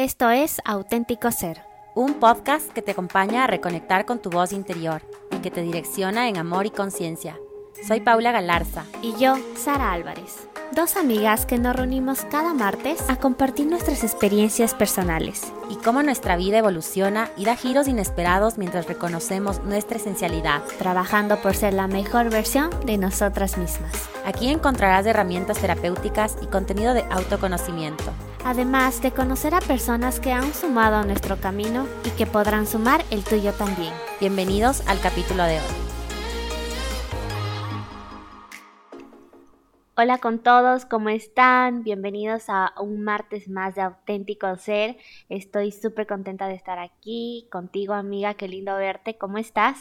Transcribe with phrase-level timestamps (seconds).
[0.00, 1.60] Esto es Auténtico Ser,
[1.94, 6.26] un podcast que te acompaña a reconectar con tu voz interior y que te direcciona
[6.26, 7.38] en amor y conciencia.
[7.86, 8.86] Soy Paula Galarza.
[9.02, 10.48] Y yo, Sara Álvarez.
[10.72, 15.52] Dos amigas que nos reunimos cada martes a compartir nuestras experiencias personales.
[15.68, 20.62] Y cómo nuestra vida evoluciona y da giros inesperados mientras reconocemos nuestra esencialidad.
[20.78, 24.08] Trabajando por ser la mejor versión de nosotras mismas.
[24.24, 28.14] Aquí encontrarás herramientas terapéuticas y contenido de autoconocimiento
[28.44, 33.04] además de conocer a personas que han sumado a nuestro camino y que podrán sumar
[33.10, 33.92] el tuyo también.
[34.20, 35.90] Bienvenidos al capítulo de hoy.
[39.96, 41.82] Hola con todos, ¿cómo están?
[41.82, 44.96] Bienvenidos a un martes más de auténtico ser.
[45.28, 48.32] Estoy súper contenta de estar aquí contigo, amiga.
[48.32, 49.18] Qué lindo verte.
[49.18, 49.78] ¿Cómo estás?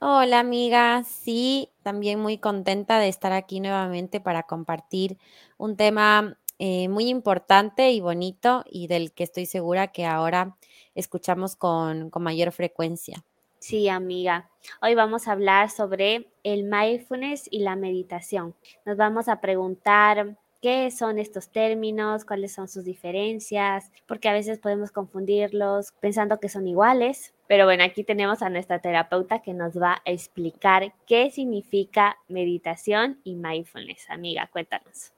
[0.00, 1.02] Hola, amiga.
[1.04, 5.18] Sí, también muy contenta de estar aquí nuevamente para compartir
[5.58, 10.56] un tema eh, muy importante y bonito y del que estoy segura que ahora
[10.94, 13.24] escuchamos con, con mayor frecuencia.
[13.60, 14.50] Sí, amiga.
[14.80, 18.54] Hoy vamos a hablar sobre el mindfulness y la meditación.
[18.84, 24.58] Nos vamos a preguntar qué son estos términos, cuáles son sus diferencias, porque a veces
[24.58, 27.34] podemos confundirlos pensando que son iguales.
[27.46, 33.20] Pero bueno, aquí tenemos a nuestra terapeuta que nos va a explicar qué significa meditación
[33.24, 34.08] y mindfulness.
[34.10, 35.12] Amiga, cuéntanos.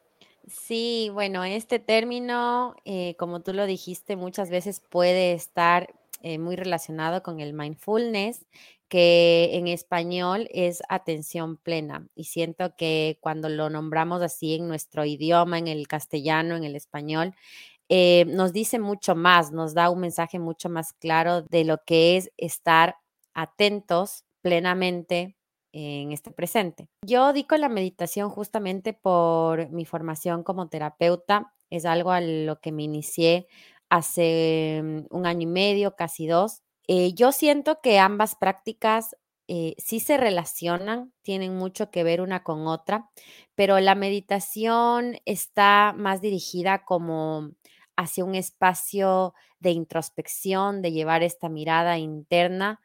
[0.47, 6.57] Sí, bueno, este término, eh, como tú lo dijiste, muchas veces puede estar eh, muy
[6.57, 8.47] relacionado con el mindfulness,
[8.89, 12.09] que en español es atención plena.
[12.17, 16.75] Y siento que cuando lo nombramos así en nuestro idioma, en el castellano, en el
[16.75, 17.35] español,
[17.89, 22.17] eh, nos dice mucho más, nos da un mensaje mucho más claro de lo que
[22.17, 22.97] es estar
[23.35, 25.37] atentos plenamente
[25.73, 26.89] en este presente.
[27.07, 31.53] Yo digo la meditación justamente por mi formación como terapeuta.
[31.71, 33.47] Es algo a lo que me inicié
[33.89, 36.63] hace mm, un año y medio, casi dos.
[36.89, 42.43] Eh, yo siento que ambas prácticas eh, sí se relacionan, tienen mucho que ver una
[42.45, 43.11] con otra,
[43.55, 47.51] pero la meditación está más dirigida como
[47.97, 52.81] hacia un espacio de introspección, de llevar esta mirada interna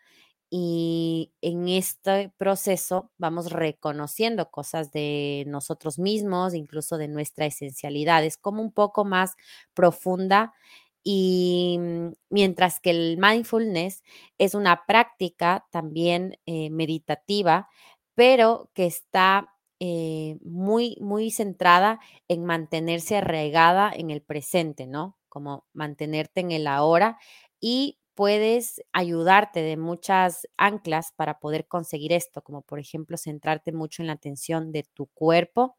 [0.50, 8.24] y en este proceso vamos reconociendo cosas de nosotros mismos, incluso de nuestra esencialidad.
[8.24, 9.36] Es como un poco más
[9.74, 10.54] profunda
[11.04, 14.04] y mm, mientras que el mindfulness
[14.38, 17.70] es una práctica también eh, meditativa,
[18.16, 25.18] pero que está eh, muy, muy centrada en mantenerse arraigada en el presente, ¿no?
[25.30, 27.18] Como mantenerte en el ahora
[27.60, 34.02] y puedes ayudarte de muchas anclas para poder conseguir esto, como por ejemplo centrarte mucho
[34.04, 35.78] en la atención de tu cuerpo,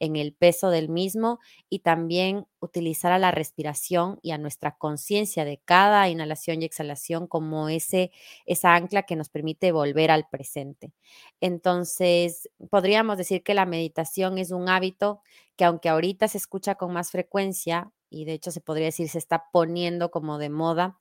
[0.00, 1.38] en el peso del mismo
[1.68, 7.26] y también utilizar a la respiración y a nuestra conciencia de cada inhalación y exhalación
[7.26, 8.10] como ese,
[8.46, 10.92] esa ancla que nos permite volver al presente.
[11.40, 15.22] Entonces, podríamos decir que la meditación es un hábito
[15.56, 19.18] que aunque ahorita se escucha con más frecuencia, y de hecho se podría decir se
[19.18, 20.96] está poniendo como de moda,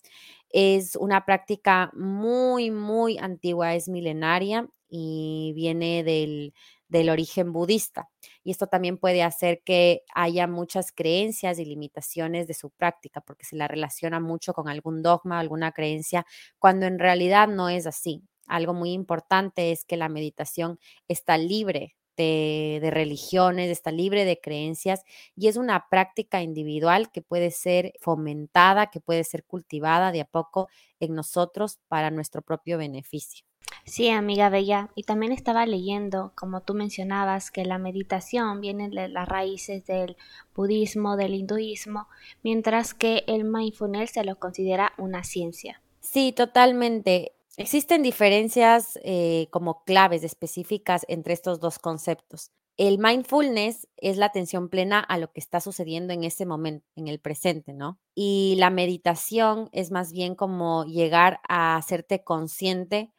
[0.50, 6.54] es una práctica muy, muy antigua, es milenaria y viene del,
[6.90, 8.10] del origen budista.
[8.44, 13.46] Y esto también puede hacer que haya muchas creencias y limitaciones de su práctica, porque
[13.46, 16.26] se la relaciona mucho con algún dogma, alguna creencia,
[16.60, 18.24] cuando en realidad no es así.
[18.48, 25.04] Algo muy importante es que la meditación está libre de, religiones, está libre de creencias
[25.36, 30.26] y es una práctica individual que puede ser fomentada, que puede ser cultivada de a
[30.26, 30.68] poco
[31.00, 33.47] en nosotros para nuestro propio beneficio.
[33.88, 39.08] Sí, amiga Bella, y también estaba leyendo, como tú mencionabas, que la meditación viene de
[39.08, 40.18] las raíces del
[40.54, 42.10] budismo, del hinduismo,
[42.44, 45.82] mientras que el mindfulness se lo considera una ciencia.
[46.02, 47.32] Sí, totalmente.
[47.56, 52.52] Existen diferencias eh, como claves específicas entre estos dos conceptos.
[52.76, 57.08] El mindfulness es la atención plena a lo que está sucediendo en ese momento, en
[57.08, 58.00] el presente, ¿no?
[58.14, 63.14] Y la meditación es más bien como llegar a hacerte consciente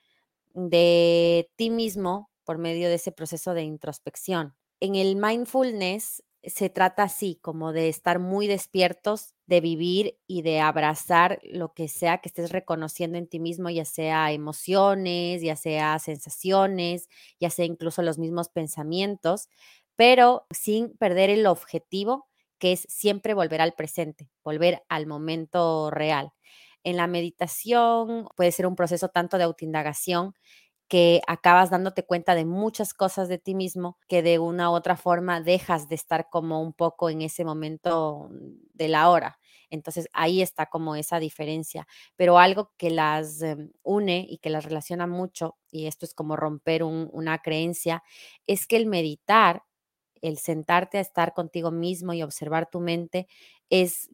[0.59, 4.55] de ti mismo por medio de ese proceso de introspección.
[4.81, 10.61] En el mindfulness se trata así, como de estar muy despiertos, de vivir y de
[10.61, 15.99] abrazar lo que sea que estés reconociendo en ti mismo, ya sea emociones, ya sea
[15.99, 17.09] sensaciones,
[17.41, 19.49] ya sea incluso los mismos pensamientos,
[19.97, 22.29] pero sin perder el objetivo
[22.59, 26.33] que es siempre volver al presente, volver al momento real.
[26.89, 30.35] En la meditación puede ser un proceso tanto de autoindagación
[30.89, 34.97] que acabas dándote cuenta de muchas cosas de ti mismo que de una u otra
[34.97, 38.31] forma dejas de estar como un poco en ese momento
[38.75, 39.39] de la hora.
[39.71, 41.87] Entonces ahí está como esa diferencia.
[42.17, 46.37] Pero algo que las em, une y que las relaciona mucho, y esto es como
[46.37, 48.03] romper una creencia,
[48.47, 49.65] es que el meditar,
[50.23, 53.29] el sentarte a estar contigo mismo y observar tu mente,
[53.71, 54.11] es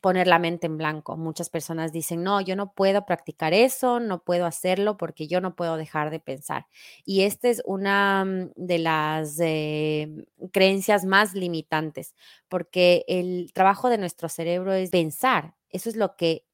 [0.00, 1.16] poner la mente en blanco.
[1.16, 5.56] Muchas personas dicen, no, yo no puedo practicar eso, no puedo hacerlo porque yo no
[5.56, 6.66] puedo dejar de pensar.
[7.04, 10.08] Y esta es una mm, de las eh,
[10.52, 12.14] creencias más limitantes,
[12.48, 15.54] porque el trabajo de nuestro cerebro es pensar.
[15.70, 16.44] Eso es lo que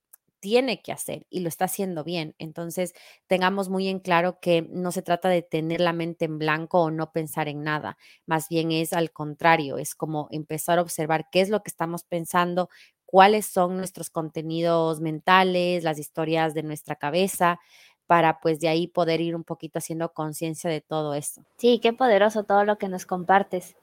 [0.40, 2.34] tiene que hacer y lo está haciendo bien.
[2.38, 2.94] Entonces,
[3.26, 6.90] tengamos muy en claro que no se trata de tener la mente en blanco o
[6.90, 11.42] no pensar en nada, más bien es al contrario, es como empezar a observar qué
[11.42, 12.70] es lo que estamos pensando,
[13.10, 17.58] cuáles son nuestros contenidos mentales, las historias de nuestra cabeza,
[18.06, 21.42] para pues de ahí poder ir un poquito haciendo conciencia de todo esto.
[21.56, 23.74] Sí, qué poderoso todo lo que nos compartes.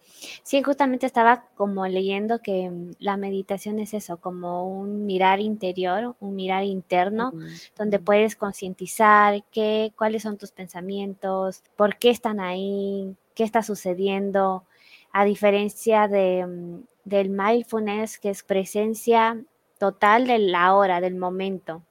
[0.43, 6.15] Sí, justamente estaba como leyendo que mm, la meditación es eso, como un mirar interior,
[6.21, 7.33] un mirar interno,
[7.77, 14.63] donde puedes concientizar qué, cuáles son tus pensamientos, por qué están ahí, qué está sucediendo,
[15.11, 19.41] a diferencia de mm, del mindfulness, que es presencia
[19.79, 21.83] total de la hora, del momento.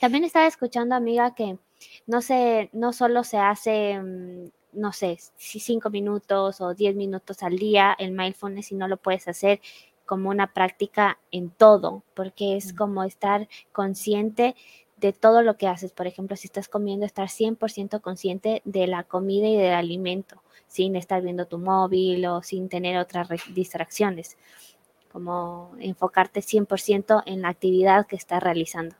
[0.00, 1.58] También estaba escuchando, amiga, que
[2.06, 7.58] no se, no solo se hace, mm, no sé, cinco minutos o diez minutos al
[7.58, 9.60] día el mindfulness, sino lo puedes hacer
[10.06, 14.54] como una práctica en todo, porque es como estar consciente
[15.04, 15.92] de todo lo que haces.
[15.92, 20.96] Por ejemplo, si estás comiendo, estar 100% consciente de la comida y del alimento sin
[20.96, 24.38] estar viendo tu móvil o sin tener otras distracciones,
[25.12, 28.96] como enfocarte 100% en la actividad que estás realizando.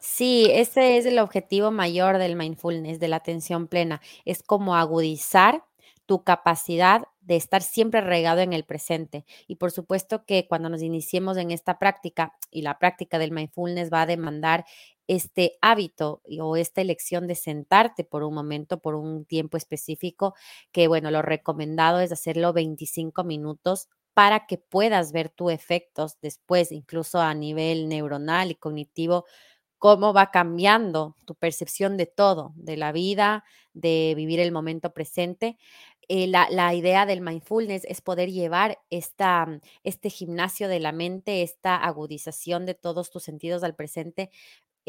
[0.00, 4.00] Sí, ese es el objetivo mayor del mindfulness, de la atención plena.
[4.24, 5.62] Es como agudizar
[6.04, 9.24] tu capacidad de estar siempre regado en el presente.
[9.46, 13.92] Y por supuesto que cuando nos iniciemos en esta práctica, y la práctica del mindfulness
[13.92, 14.64] va a demandar
[15.08, 20.34] este hábito o esta elección de sentarte por un momento, por un tiempo específico,
[20.70, 26.72] que bueno, lo recomendado es hacerlo 25 minutos para que puedas ver tus efectos después,
[26.72, 29.24] incluso a nivel neuronal y cognitivo,
[29.78, 35.56] cómo va cambiando tu percepción de todo, de la vida, de vivir el momento presente.
[36.08, 39.46] Eh, la, la, idea del mindfulness es poder llevar esta,
[39.84, 44.30] este gimnasio de la mente, esta agudización de todos tus sentidos al presente,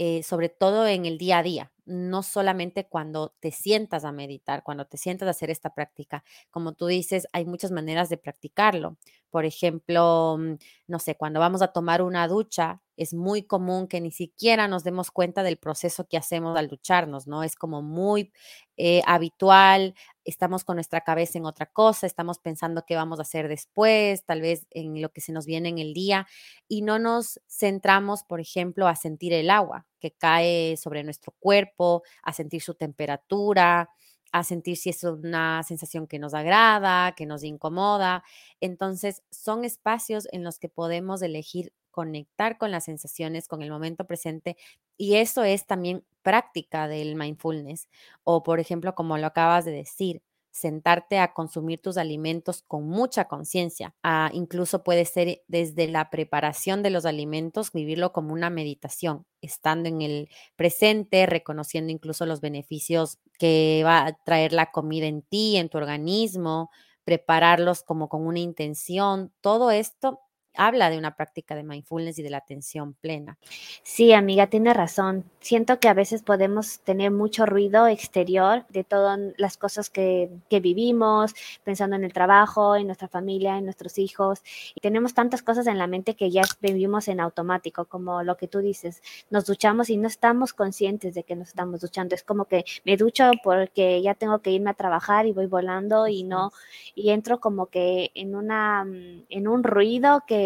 [0.02, 4.64] eh, sobre todo en el día a día, no solamente cuando te sientas a meditar,
[4.64, 6.24] cuando te sientas a hacer esta práctica.
[6.52, 8.96] Como tú dices, hay muchas maneras de practicarlo.
[9.30, 10.54] Por ejemplo, mm,
[10.88, 14.86] no sé, cuando vamos a tomar una ducha, es muy común que ni siquiera nos
[14.86, 17.44] demos cuenta del proceso que hacemos al ducharnos, ¿no?
[17.44, 18.32] Es como muy
[18.78, 19.96] eh, habitual,
[20.30, 24.42] estamos con nuestra cabeza en otra cosa, estamos pensando qué vamos a hacer después, tal
[24.42, 26.28] vez en lo que se nos viene en el día,
[26.68, 32.04] y no nos centramos, por ejemplo, a sentir el agua que cae sobre nuestro cuerpo,
[32.24, 33.90] a sentir su temperatura,
[34.32, 38.24] a sentir si es una sensación que nos agrada, que nos incomoda.
[38.62, 44.06] Entonces, son espacios en los que podemos elegir conectar con las sensaciones, con el momento
[44.06, 44.58] presente.
[44.98, 47.88] Y eso es también práctica del mindfulness.
[48.24, 50.22] O, por ejemplo, como lo acabas de decir,
[50.52, 53.96] sentarte a consumir tus alimentos con mucha conciencia.
[54.04, 59.90] Ah, incluso puede ser desde la preparación de los alimentos, vivirlo como una meditación, estando
[59.90, 65.56] en el presente, reconociendo incluso los beneficios que va a traer la comida en ti,
[65.58, 66.72] en tu organismo,
[67.04, 69.32] prepararlos como con una intención.
[69.42, 70.20] Todo esto
[70.56, 73.38] habla de una práctica de mindfulness y de la atención plena.
[73.84, 75.24] Sí, amiga, tiene razón.
[75.40, 80.60] Siento que a veces podemos tener mucho ruido exterior de todas las cosas que, que
[80.60, 84.42] vivimos, pensando en el trabajo, en nuestra familia, en nuestros hijos.
[84.76, 88.48] Y tenemos tantas cosas en la mente que ya vivimos en automático, como lo que
[88.48, 89.02] tú dices.
[89.30, 92.16] Nos duchamos y no estamos conscientes de que nos estamos duchando.
[92.16, 96.08] Es como que me ducho porque ya tengo que irme a trabajar y voy volando
[96.08, 96.52] y no,
[96.96, 98.86] y entro como que en una,
[99.30, 100.39] en un ruido que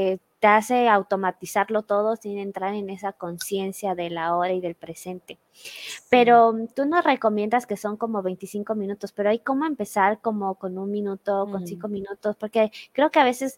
[0.43, 5.39] te hace automatizarlo todo sin entrar en esa conciencia de la hora y del presente.
[6.09, 10.55] Pero mm, tú nos recomiendas que son como 25 minutos, pero hay cómo empezar como
[10.55, 13.57] con un minuto, con cinco minutos, porque creo que a veces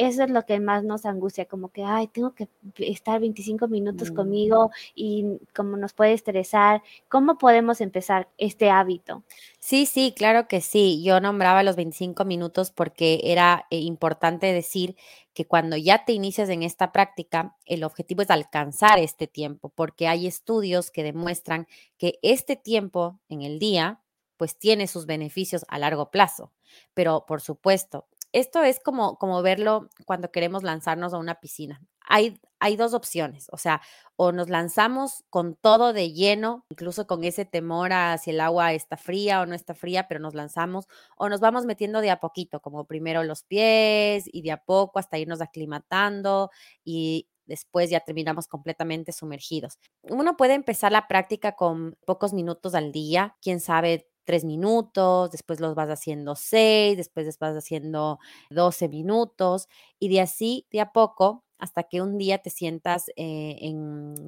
[0.00, 4.10] eso es lo que más nos angustia, como que, ay, tengo que estar 25 minutos
[4.10, 4.14] mm.
[4.14, 6.82] conmigo y como nos puede estresar.
[7.10, 9.24] ¿Cómo podemos empezar este hábito?
[9.58, 11.02] Sí, sí, claro que sí.
[11.04, 14.96] Yo nombraba los 25 minutos porque era eh, importante decir
[15.34, 20.08] que cuando ya te inicias en esta práctica, el objetivo es alcanzar este tiempo, porque
[20.08, 21.66] hay estudios que demuestran
[21.98, 24.00] que este tiempo en el día,
[24.38, 26.52] pues tiene sus beneficios a largo plazo.
[26.94, 31.80] Pero por supuesto, esto es como, como verlo cuando queremos lanzarnos a una piscina.
[32.10, 33.80] hay, hay dos opciones, o sea,
[34.16, 38.72] o nos lanzamos con todo de lleno, incluso con ese temor a si el agua
[38.74, 42.20] está fría o no está fría, pero nos lanzamos, o nos vamos metiendo de a
[42.20, 46.50] poquito, como primero los pies y de a poco hasta irnos aclimatando
[46.84, 49.78] y después ya terminamos completamente sumergidos.
[50.02, 55.60] Uno puede empezar la práctica con pocos minutos al día, quién sabe, tres minutos, después
[55.60, 58.18] los vas haciendo seis, después vas haciendo
[58.50, 63.72] 12 minutos y de así, de a poco, hasta que un día te sientas eh,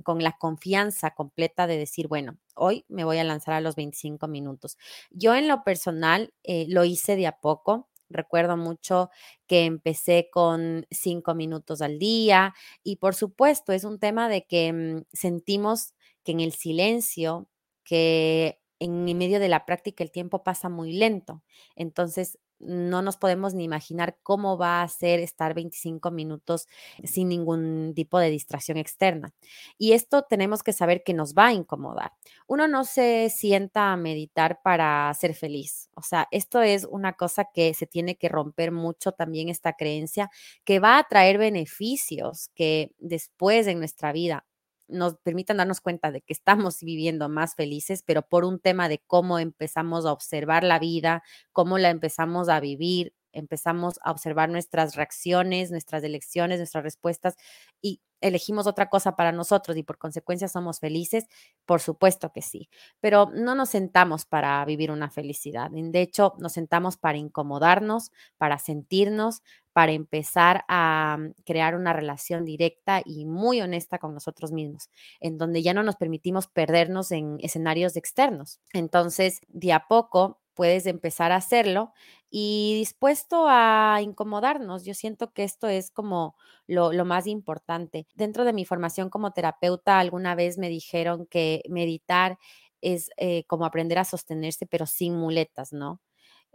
[0.04, 4.28] con la confianza completa de decir, bueno, hoy me voy a lanzar a los 25
[4.28, 4.76] minutos.
[5.10, 7.88] Yo en lo personal eh, lo hice de a poco.
[8.10, 9.08] Recuerdo mucho
[9.46, 14.70] que empecé con cinco minutos al día y por supuesto es un tema de que
[14.72, 17.48] mm, sentimos que en el silencio,
[17.84, 21.42] que en medio de la práctica el tiempo pasa muy lento.
[21.76, 26.68] Entonces, no nos podemos ni imaginar cómo va a ser estar 25 minutos
[27.04, 29.34] sin ningún tipo de distracción externa.
[29.78, 32.12] Y esto tenemos que saber que nos va a incomodar.
[32.46, 35.90] Uno no se sienta a meditar para ser feliz.
[35.94, 40.30] O sea, esto es una cosa que se tiene que romper mucho también esta creencia
[40.64, 44.46] que va a traer beneficios que después en nuestra vida
[44.92, 49.02] nos permitan darnos cuenta de que estamos viviendo más felices, pero por un tema de
[49.06, 51.22] cómo empezamos a observar la vida,
[51.52, 57.36] cómo la empezamos a vivir, empezamos a observar nuestras reacciones, nuestras elecciones, nuestras respuestas
[57.80, 61.26] y elegimos otra cosa para nosotros y por consecuencia somos felices,
[61.66, 62.68] por supuesto que sí,
[63.00, 65.70] pero no nos sentamos para vivir una felicidad.
[65.72, 72.44] De hecho, nos sentamos para incomodarnos, para sentirnos, para empezar a mm, crear una relación
[72.44, 77.38] directa y muy honesta con nosotros mismos, en donde ya no nos permitimos perdernos en
[77.40, 78.60] escenarios externos.
[78.72, 81.92] Entonces, de a poco puedes empezar a hacerlo
[82.30, 84.84] y dispuesto a incomodarnos.
[84.84, 88.06] Yo siento que esto es como lo, más importante.
[88.14, 92.38] Dentro de mi formación como terapeuta, alguna vez me dijeron que meditar
[92.80, 96.00] es eh, como aprender a sostenerse, pero sin muletas, ¿no?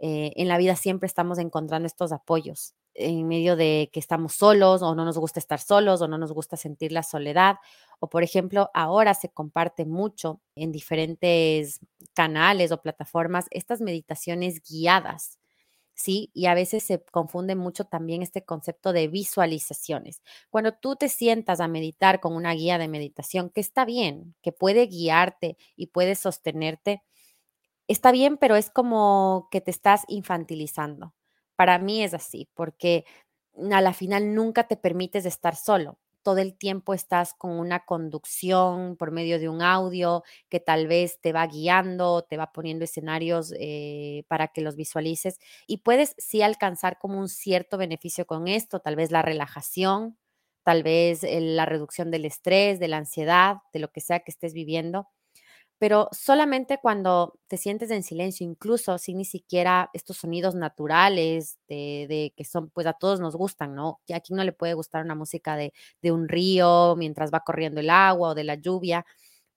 [0.00, 4.82] Eh, en la vida siempre estamos encontrando estos apoyos en medio de que estamos solos
[4.82, 7.56] o no nos gusta estar solos o no nos gusta sentir la soledad.
[8.00, 11.80] O por ejemplo, ahora se comparte mucho en diferentes
[12.14, 15.38] canales o plataformas estas meditaciones guiadas.
[15.98, 16.30] ¿sí?
[16.32, 20.22] Y a veces se confunde mucho también este concepto de visualizaciones.
[20.48, 24.52] Cuando tú te sientas a meditar con una guía de meditación, que está bien, que
[24.52, 27.02] puede guiarte y puede sostenerte,
[27.88, 31.14] está bien, pero es como que te estás infantilizando.
[31.58, 33.04] Para mí es así, porque
[33.72, 35.98] a la final nunca te permites estar solo.
[36.22, 41.20] Todo el tiempo estás con una conducción por medio de un audio que tal vez
[41.20, 46.42] te va guiando, te va poniendo escenarios eh, para que los visualices y puedes sí
[46.42, 50.16] alcanzar como un cierto beneficio con esto, tal vez la relajación,
[50.64, 54.52] tal vez la reducción del estrés, de la ansiedad, de lo que sea que estés
[54.54, 55.08] viviendo
[55.78, 62.32] pero solamente cuando te sientes en silencio, incluso sin ni siquiera estos sonidos naturales de,
[62.36, 64.00] que son, pues a todos nos gustan, ¿no?
[64.06, 67.80] Y a no le puede gustar una música de, de un río mientras va corriendo
[67.80, 69.06] el agua o de la lluvia,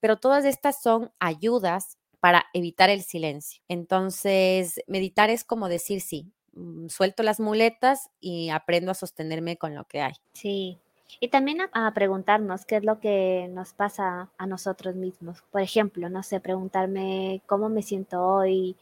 [0.00, 3.60] pero todas estas son ayudas para evitar el silencio.
[3.68, 9.74] Entonces, meditar es como decir, sí, mm, suelto las muletas y aprendo a sostenerme con
[9.74, 10.12] lo que hay.
[10.32, 10.78] Sí,
[11.20, 15.42] y también a, preguntarnos qué es lo que nos pasa a nosotros mismos.
[15.50, 18.76] Por ejemplo, no sé, preguntarme cómo me siento hoy,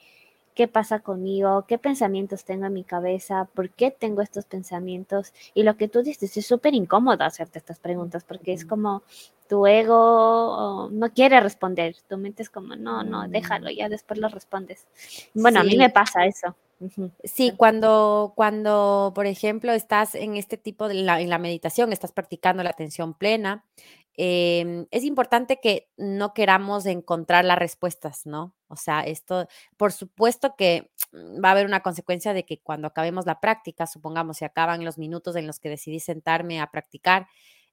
[0.55, 5.33] qué pasa conmigo, qué pensamientos tengo en mi cabeza, por qué tengo estos pensamientos.
[5.55, 9.03] Y lo que tú dices, es súper incómodo hacerte estas preguntas porque es como
[9.49, 14.29] tu ego no quiere responder, tu mente es como, no, no, déjalo, ya después lo
[14.29, 14.87] respondes.
[15.35, 16.55] Bueno, a mí me pasa eso.
[17.25, 22.13] Sí, cuando, cuando, por ejemplo, estás en este tipo de la, en la meditación, estás
[22.13, 23.67] practicando la atención plena,
[24.17, 28.55] em, es importante que no queramos encontrar las respuestas, ¿no?
[28.69, 29.47] O sea, esto,
[29.77, 34.39] por supuesto que va a haber una consecuencia de que cuando acabemos la práctica, supongamos
[34.39, 37.27] si acaban los minutos en los que decidí sentarme a practicar,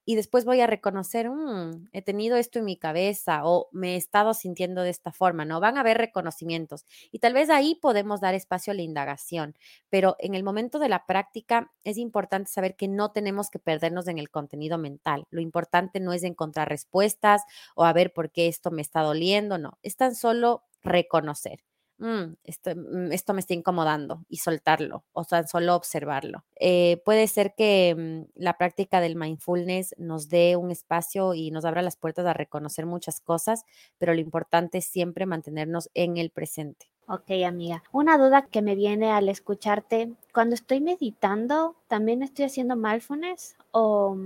[0.09, 3.97] y después voy a reconocer, mm, he tenido esto en mi cabeza o me he
[3.97, 5.59] estado sintiendo de esta forma, ¿no?
[5.59, 9.57] Van a haber reconocimientos y tal vez ahí podemos dar espacio a la indagación,
[9.89, 14.07] pero en el momento de la práctica es importante saber que no tenemos que perdernos
[14.07, 15.25] en el contenido mental.
[15.29, 17.41] Lo importante no es encontrar respuestas
[17.75, 21.59] o a ver por qué esto me está doliendo, no, es tan solo reconocer.
[21.99, 26.43] Mm, esto, mm, esto, me está incomodando y soltarlo o tan solo observarlo.
[26.59, 31.65] Eh, puede ser que mm, la práctica del mindfulness nos dé un espacio y nos
[31.65, 33.63] abra las puertas a reconocer muchas cosas,
[33.97, 36.91] pero lo importante es siempre mantenernos en el presente.
[37.09, 37.83] Ok, amiga.
[37.93, 44.17] Una duda que me viene al escucharte, cuando estoy meditando, ¿también estoy haciendo mindfulness o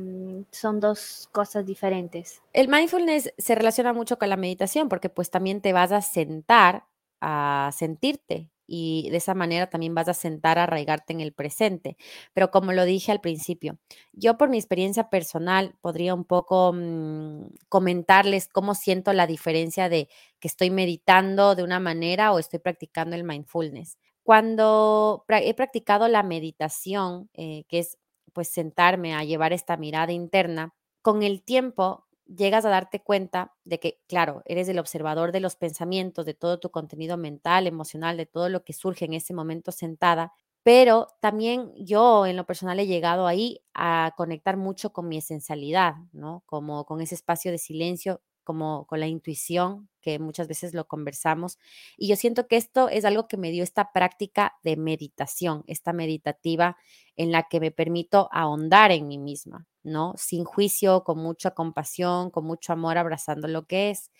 [0.49, 2.41] son dos cosas diferentes?
[2.53, 6.85] El mindfulness se relaciona mucho con la meditación porque pues también te vas a sentar
[7.21, 11.97] a sentirte y de esa manera también vas a sentar a arraigarte en el presente.
[12.33, 13.77] Pero como lo dije al principio,
[14.13, 20.07] yo por mi experiencia personal podría un poco mm, comentarles cómo siento la diferencia de
[20.39, 23.97] que estoy meditando de una manera o estoy practicando el mindfulness.
[24.23, 27.97] Cuando he practicado la meditación, eh, que es
[28.33, 33.79] pues sentarme a llevar esta mirada interna, con el tiempo llegas a darte cuenta de
[33.79, 38.25] que, claro, eres el observador de los pensamientos, de todo tu contenido mental, emocional, de
[38.25, 40.33] todo lo que surge en ese momento sentada,
[40.63, 45.95] pero también yo en lo personal he llegado ahí a conectar mucho con mi esencialidad,
[46.13, 46.43] ¿no?
[46.45, 51.59] Como con ese espacio de silencio como con la intuición, que muchas veces lo conversamos.
[51.97, 55.93] Y yo siento que esto es algo que me dio esta práctica de meditación, esta
[55.93, 56.77] meditativa
[57.15, 60.13] en la que me permito ahondar en mí misma, ¿no?
[60.17, 64.11] Sin juicio, con mucha compasión, con mucho amor, abrazando lo que es.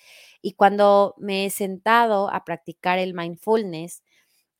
[0.42, 4.04] Y cuando me he sentado a practicar el mindfulness,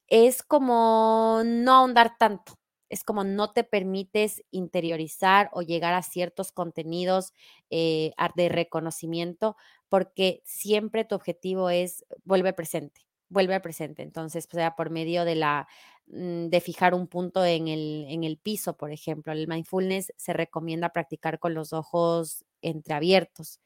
[0.08, 2.60] es como no ahondar tanto,
[2.92, 7.34] es como no te permites interiorizar o llegar a ciertos contenidos
[7.70, 9.56] eh, de reconocimiento
[9.90, 14.04] porque siempre tu objetivo es vuelve presente, vuelve presente.
[14.04, 15.68] Entonces, pues, sea por medio de la
[16.08, 19.32] mm, de fijar un punto en el, en el piso, por ejemplo.
[19.34, 23.62] El mindfulness se recomienda practicar con los ojos entreabiertos.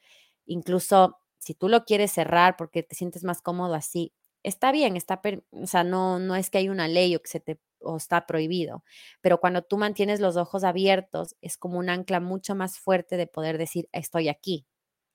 [0.46, 4.14] Incluso si tú lo quieres cerrar porque te sientes más cómodo así,
[4.44, 7.40] está bien, está, o sea, no, no es que hay una ley o que se
[7.40, 8.84] te o está prohibido,
[9.22, 13.28] pero cuando tú mantienes los ojos abiertos es como un ancla mucho más fuerte de
[13.28, 14.66] poder decir estoy aquí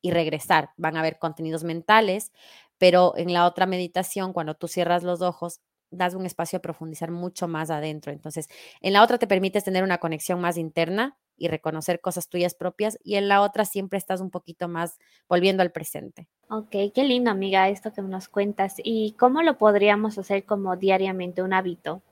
[0.03, 0.71] y regresar.
[0.77, 2.33] Van a haber contenidos mentales,
[2.79, 5.61] pero en la otra meditación, cuando tú cierras los ojos,
[5.91, 8.13] das un espacio a profundizar mucho más adentro.
[8.13, 8.49] Entonces,
[8.81, 12.99] en la otra te permites tener una conexión más interna y reconocer cosas tuyas propias
[13.03, 14.99] y en la otra siempre estás un poquito más
[15.29, 16.29] volviendo al presente.
[16.49, 18.77] Ok, qué lindo amiga esto que nos cuentas.
[18.83, 22.03] ¿Y cómo lo podríamos hacer como diariamente un hábito?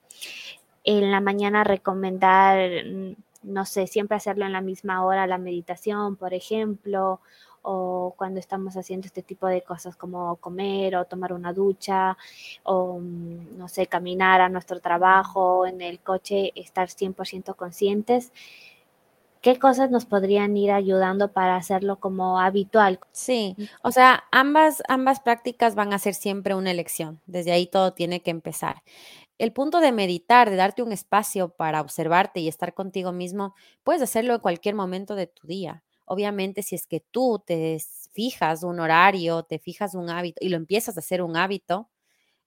[0.91, 6.17] En la mañana recomendar, mm, no sé, siempre hacerlo en la misma hora, la meditación,
[6.17, 7.21] por ejemplo,
[7.61, 12.17] o cuando estamos haciendo este tipo de cosas como comer o tomar una ducha
[12.63, 18.33] o, mm, no sé, caminar a nuestro trabajo, en el coche, estar 100% conscientes.
[19.43, 22.99] ¿Qué cosas nos podrían ir ayudando para hacerlo como habitual?
[23.13, 27.21] Sí, o sea, ambas, ambas prácticas van a ser siempre una elección.
[27.27, 28.83] Desde ahí todo tiene que empezar.
[29.39, 34.03] El punto de meditar, de darte un espacio para observarte y estar contigo mismo, puedes
[34.03, 35.85] hacerlo en cualquier momento de tu día.
[36.07, 37.79] Obviamente, si es que tú te
[38.13, 41.89] fijas un horario, te fijas un hábito y lo empiezas a hacer un hábito,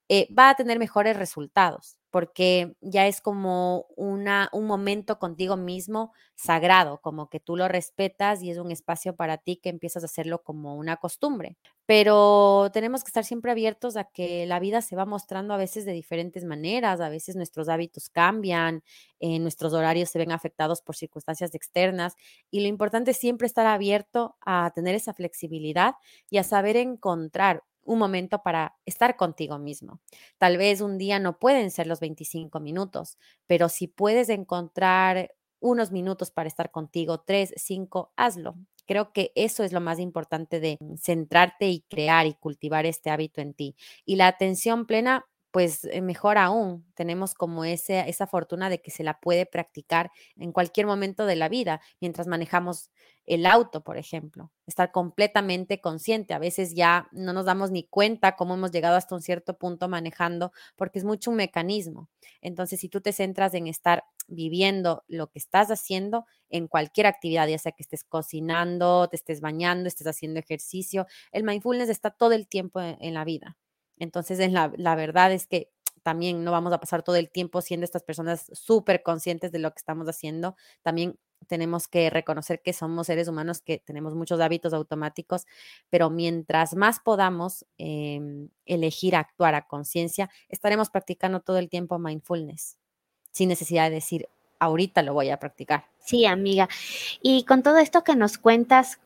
[0.08, 6.12] eh, va a tener mejores resultados porque ya es como una, un momento contigo mismo
[6.36, 10.06] sagrado, como que tú lo respetas y es un espacio para ti que empiezas a
[10.06, 11.56] hacerlo como una costumbre.
[11.86, 15.84] Pero tenemos que estar siempre abiertos a que la vida se va mostrando a veces
[15.86, 18.84] de diferentes maneras, a veces nuestros hábitos cambian,
[19.20, 22.14] eh, nuestros horarios se ven afectados por circunstancias externas
[22.50, 25.94] y lo importante es siempre estar abierto a tener esa flexibilidad
[26.30, 30.00] y a saber encontrar un momento para estar contigo mismo.
[30.38, 35.30] Tal vez un día no pueden ser los 25 minutos, pero si puedes encontrar
[35.62, 38.56] unos minutos para estar contigo, tres, cinco, hazlo.
[38.86, 43.40] Creo que eso es lo más importante de centrarte y crear y cultivar este hábito
[43.40, 43.76] en ti.
[44.04, 48.90] Y la atención plena, pues eh, mejor aún, tenemos como ese, esa fortuna de que
[48.90, 52.90] se la puede practicar en cualquier momento de la vida, mientras manejamos
[53.26, 56.34] el auto, por ejemplo, estar completamente consciente.
[56.34, 59.88] A veces ya no nos damos ni cuenta cómo hemos llegado hasta un cierto punto
[59.88, 62.08] manejando, porque es mucho un mecanismo.
[62.40, 67.46] Entonces, si tú te centras en estar viviendo lo que estás haciendo en cualquier actividad,
[67.46, 72.32] ya sea que estés cocinando, te estés bañando, estés haciendo ejercicio, el mindfulness está todo
[72.32, 73.56] el tiempo en, la vida.
[73.98, 75.70] Entonces, la, la verdad es que
[76.02, 79.70] también no vamos a pasar todo el tiempo siendo estas personas súper conscientes de lo
[79.70, 80.56] que estamos haciendo.
[80.82, 85.46] También tenemos que reconocer que somos seres humanos que tenemos muchos hábitos automáticos,
[85.90, 92.78] pero mientras más podamos em, elegir actuar a conciencia, estaremos practicando todo el tiempo mindfulness,
[93.30, 94.28] sin necesidad de decir,
[94.58, 95.86] ahorita lo voy a practicar.
[95.98, 96.68] Sí, amiga.
[97.20, 98.98] Y con todo esto que nos cuentas,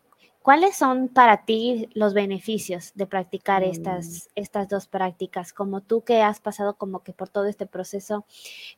[0.46, 3.68] ¿Cuáles son para ti los beneficios de practicar mm.
[3.68, 5.52] estas, estas dos prácticas?
[5.52, 8.26] Como tú que has pasado como que por todo este proceso,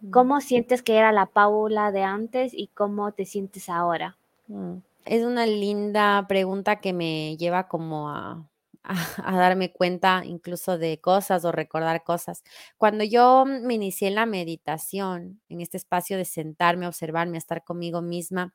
[0.00, 0.10] mm.
[0.10, 4.16] ¿cómo sientes que era la Paula de antes y cómo te sientes ahora?
[4.46, 4.76] Mm.
[5.04, 8.48] Es una linda pregunta que me lleva como a,
[8.82, 12.44] a, darme cuenta incluso de cosas o recordar cosas.
[12.78, 18.00] Cuando yo me inicié en la meditación, en este espacio de sentarme, observarme, estar conmigo
[18.00, 18.54] misma,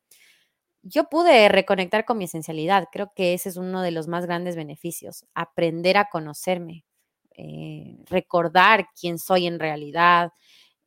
[0.83, 2.87] yo pude reconectar con mi esencialidad.
[2.91, 6.85] Creo que ese es uno de los más grandes beneficios, aprender a conocerme,
[7.37, 10.31] eh, recordar quién soy en realidad,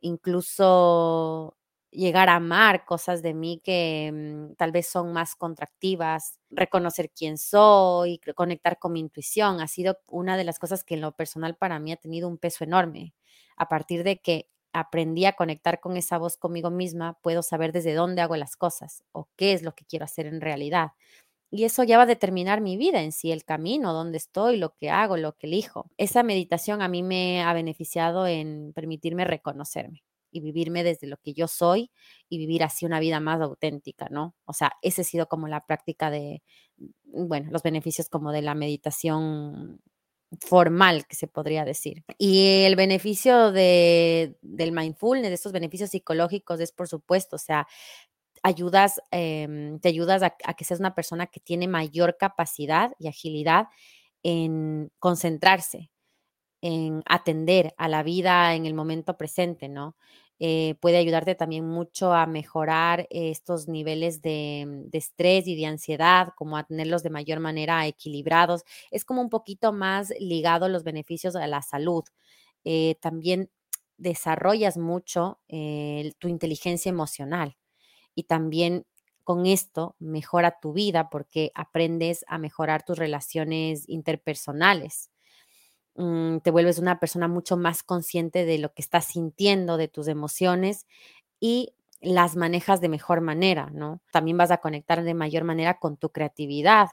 [0.01, 1.57] incluso
[1.91, 7.39] llegar a amar cosas de mí que mm, tal vez son más contractivas, reconocer quién
[7.39, 11.57] soy, conectar con mi intuición, ha sido una de las cosas que en lo personal
[11.57, 13.15] para mí ha tenido un peso enorme.
[13.57, 17.95] A partir de que aprendí a conectar con esa voz conmigo misma, puedo saber desde
[17.95, 20.91] dónde hago las cosas o qué es lo que quiero hacer en realidad.
[21.51, 24.75] Y eso ya va a determinar mi vida en sí, el camino, dónde estoy, lo
[24.77, 25.91] que hago, lo que elijo.
[25.97, 31.33] Esa meditación a mí me ha beneficiado en permitirme reconocerme y vivirme desde lo que
[31.33, 31.91] yo soy
[32.29, 34.35] y vivir así una vida más auténtica, ¿no?
[34.45, 36.43] O sea, ese ha sido como la práctica de,
[36.77, 39.81] mm, bueno, los beneficios como de la meditación
[40.41, 42.05] formal, que se podría decir.
[42.19, 47.67] Y el beneficio de, del mindfulness, de estos beneficios psicológicos, es por supuesto, o sea,
[48.43, 53.09] ayudas, em, te ayudas a, a, que seas una persona que tiene mayor capacidad y
[53.09, 53.67] agilidad
[54.23, 55.91] en concentrarse,
[56.63, 59.97] en atender a la vida en el momento presente, ¿no?
[60.39, 66.57] Eh, puede ayudarte también mucho a mejorar estos niveles de, estrés y de ansiedad, como
[66.59, 68.65] a tenerlos de mayor manera equilibrados.
[68.91, 72.05] Es como un poquito más ligado los beneficios a la salud.
[72.65, 73.51] Eh, también
[73.99, 77.57] desarrollas mucho eh, tu inteligencia emocional
[78.15, 78.87] y también
[79.25, 85.11] con esto mejora tu vida porque aprendes a mejorar tus relaciones interpersonales.
[85.97, 90.09] Mm, te vuelves una persona mucho más consciente de lo que estás sintiendo, de tus
[90.09, 90.87] emociones
[91.41, 94.03] y las manejas de mejor manera, ¿no?
[94.13, 96.89] También vas a conectar de mayor manera con tu creatividad,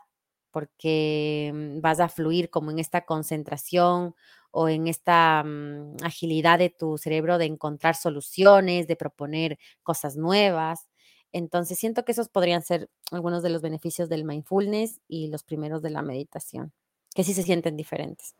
[0.51, 4.15] porque mm, vas a fluir como en esta concentración
[4.51, 10.87] o en esta mm, agilidad de tu cerebro de encontrar soluciones, de proponer cosas nuevas.
[11.33, 15.81] Entonces, siento que esos podrían ser algunos de los beneficios del mindfulness y los primeros
[15.81, 16.71] de la meditación,
[17.15, 18.35] que sí se sienten diferentes.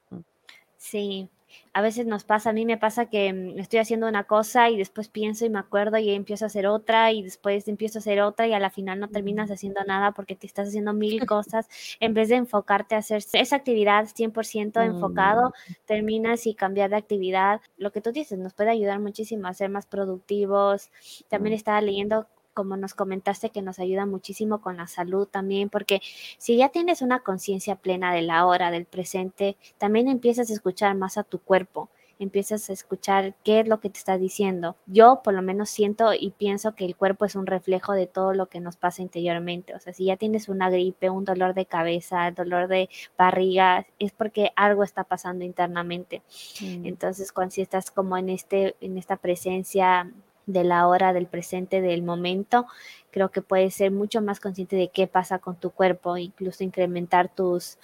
[0.83, 1.29] Sí,
[1.71, 4.75] a veces nos pasa, a mí me pasa que mm, estoy haciendo una cosa y
[4.77, 8.19] después pienso y me acuerdo y empiezo a hacer otra y después empiezo a hacer
[8.19, 11.69] otra y a la final no terminas haciendo nada porque te estás haciendo mil cosas.
[12.01, 15.73] En vez de enfocarte a hacer esa actividad 100% enfocado, mm.
[15.85, 17.61] terminas y cambiar de actividad.
[17.77, 20.89] Lo que tú dices nos puede ayudar muchísimo a ser más productivos.
[21.29, 21.55] También mm.
[21.55, 26.01] estaba leyendo como nos comentaste, que nos ayuda muchísimo con la salud también, porque
[26.37, 30.95] si ya tienes una conciencia plena de la hora, del presente, también empiezas a escuchar
[30.95, 31.89] más a tu cuerpo,
[32.19, 34.75] empiezas a escuchar qué es lo que te está diciendo.
[34.85, 38.33] Yo por lo menos siento y pienso que el cuerpo es un reflejo de todo
[38.33, 39.75] lo que nos pasa interiormente.
[39.75, 44.11] O sea, si ya tienes una gripe, un dolor de cabeza, dolor de barriga, es
[44.11, 46.21] porque algo está pasando internamente.
[46.61, 46.85] Mm.
[46.85, 50.11] Entonces, cuando si estás como en este en esta presencia
[50.45, 52.65] de la hora, del presente, del momento,
[53.11, 57.29] creo que puedes ser mucho más consciente de qué pasa con tu cuerpo, incluso incrementar
[57.29, 57.77] tus,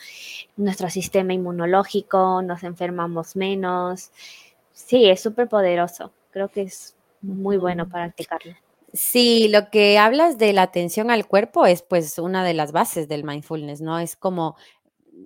[0.57, 4.11] nuestro sistema inmunológico, nos enfermamos menos.
[4.73, 6.11] Sí, es súper poderoso.
[6.31, 8.55] Creo que es muy bueno practicarlo.
[8.93, 13.07] Sí, lo que hablas de la atención al cuerpo es pues una de las bases
[13.07, 13.99] del mindfulness, ¿no?
[13.99, 14.55] Es como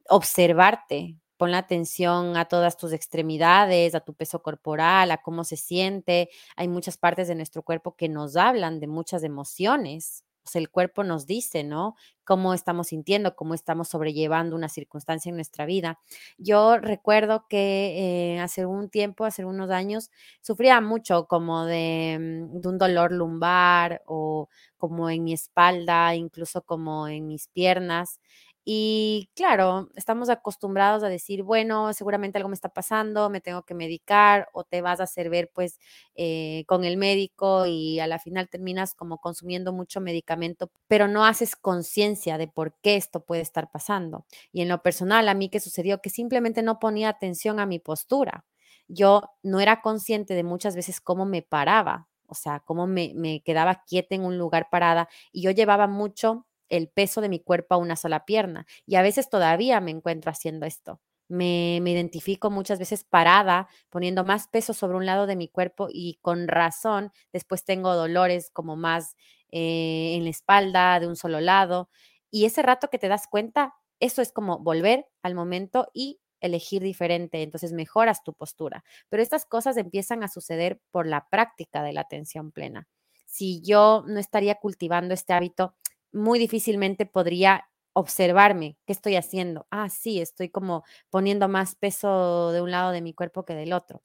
[0.10, 5.58] observarte, pon la atención a todas tus extremidades, a tu peso corporal, a cómo se
[5.58, 6.30] siente.
[6.56, 10.24] Hay muchas partes de nuestro cuerpo que nos hablan de muchas emociones.
[10.54, 11.96] El cuerpo nos dice, ¿no?
[12.24, 16.00] Cómo estamos sintiendo, cómo estamos sobrellevando una circunstancia en nuestra vida.
[16.38, 22.62] Yo recuerdo que eh, hace un tiempo, hace unos años, sufría mucho como mm, de
[22.70, 28.20] un dolor lumbar o como en mi espalda, incluso como en mis piernas.
[28.66, 33.74] Y claro, estamos acostumbrados a decir, bueno, seguramente algo me está pasando, me tengo que
[33.74, 35.80] medicar o te vas a hacer ver pues
[36.16, 41.26] eh, con el médico y a la final terminas como consumiendo mucho medicamento, pero no
[41.26, 44.26] haces conciencia de por qué esto puede estar pasando.
[44.54, 47.80] Y en lo personal, a mí que sucedió que simplemente no ponía atención a mi
[47.80, 48.46] postura.
[48.88, 53.42] Yo no era consciente de muchas veces cómo me paraba, o sea, cómo me, me
[53.44, 57.76] quedaba quieta en un lugar parada y yo llevaba mucho el peso de mi cuerpo
[57.76, 58.66] a una sola pierna.
[58.88, 61.00] Y a veces todavía me encuentro haciendo esto.
[61.28, 66.18] Me, identifico muchas veces parada, poniendo más peso sobre un lado de mi cuerpo y
[66.22, 69.16] con razón después tengo dolores como más
[69.52, 71.90] eh, en la espalda de un solo lado.
[72.32, 76.82] Y ese rato que te das cuenta, eso es como volver al momento y elegir
[76.82, 78.84] diferente, entonces mejoras tu postura.
[79.10, 82.88] Pero estas cosas empiezan a suceder por la práctica de la atención plena.
[83.26, 85.76] Si yo no estaría cultivando este hábito,
[86.14, 89.68] muy difícilmente podría observarme, ¿qué estoy haciendo?
[89.72, 93.74] Ah, sí, estoy como poniendo más peso de un lado de mi cuerpo que del
[93.74, 94.02] otro.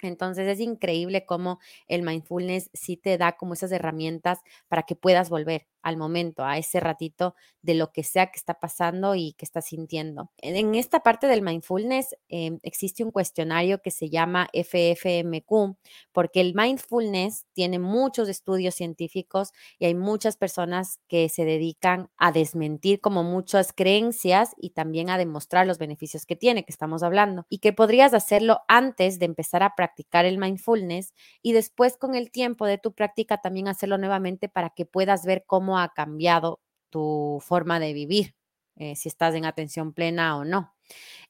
[0.00, 5.30] Entonces es increíble cómo el mindfulness sí te da como esas herramientas para que puedas
[5.30, 9.44] volver al momento, a ese ratito de lo que sea que está pasando y que
[9.44, 10.30] estás sintiendo.
[10.38, 15.76] En esta parte del mindfulness em, existe un cuestionario que se llama FFMQ,
[16.12, 22.32] porque el mindfulness tiene muchos estudios científicos y hay muchas personas que se dedican a
[22.32, 27.44] desmentir como muchas creencias y también a demostrar los beneficios que tiene, que estamos hablando,
[27.50, 29.83] y que podrías hacerlo antes de empezar a practicar
[30.26, 34.86] el mindfulness y después con el tiempo de tu práctica también hacerlo nuevamente para que
[34.86, 38.34] puedas ver cómo ha cambiado tu forma de vivir,
[38.76, 40.74] eh, si estás en atención plena o no.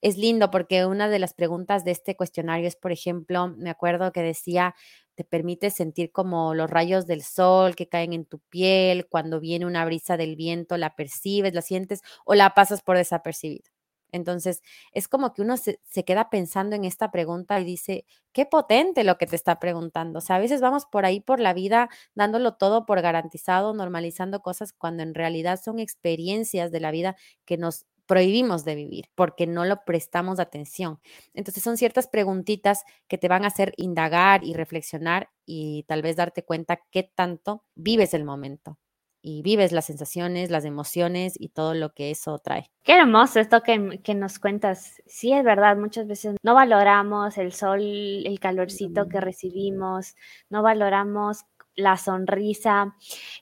[0.01, 4.12] Es lindo porque una de las preguntas de este cuestionario es, por ejemplo, me acuerdo
[4.12, 4.75] que decía,
[5.14, 9.67] te permite sentir como los rayos del sol que caen en tu piel, cuando viene
[9.67, 13.74] una brisa del viento, la percibes, la sientes o la pasas por desapercibido.
[14.14, 19.03] Entonces, es como que uno se, queda pensando en esta pregunta y dice, qué potente
[19.03, 20.20] lo que te está preguntando.
[20.20, 24.40] O sea, a veces vamos por ahí por la vida dándolo todo por garantizado, normalizando
[24.40, 29.48] cosas cuando en realidad son experiencias de la vida que nos prohibimos de vivir porque
[29.48, 31.00] no lo prestamos atención.
[31.35, 36.14] Entonces son ciertas preguntitas que te van a hacer indagar y reflexionar y tal vez
[36.16, 38.79] darte cuenta qué tanto vives el momento
[39.27, 42.71] y vives las sensaciones, las emociones y todo lo que eso trae.
[42.83, 45.03] Qué hermoso esto que, que, nos cuentas.
[45.07, 50.15] Sí, es verdad, muchas veces no valoramos el sol, el calorcito que recibimos,
[50.51, 52.95] no valoramos la sonrisa.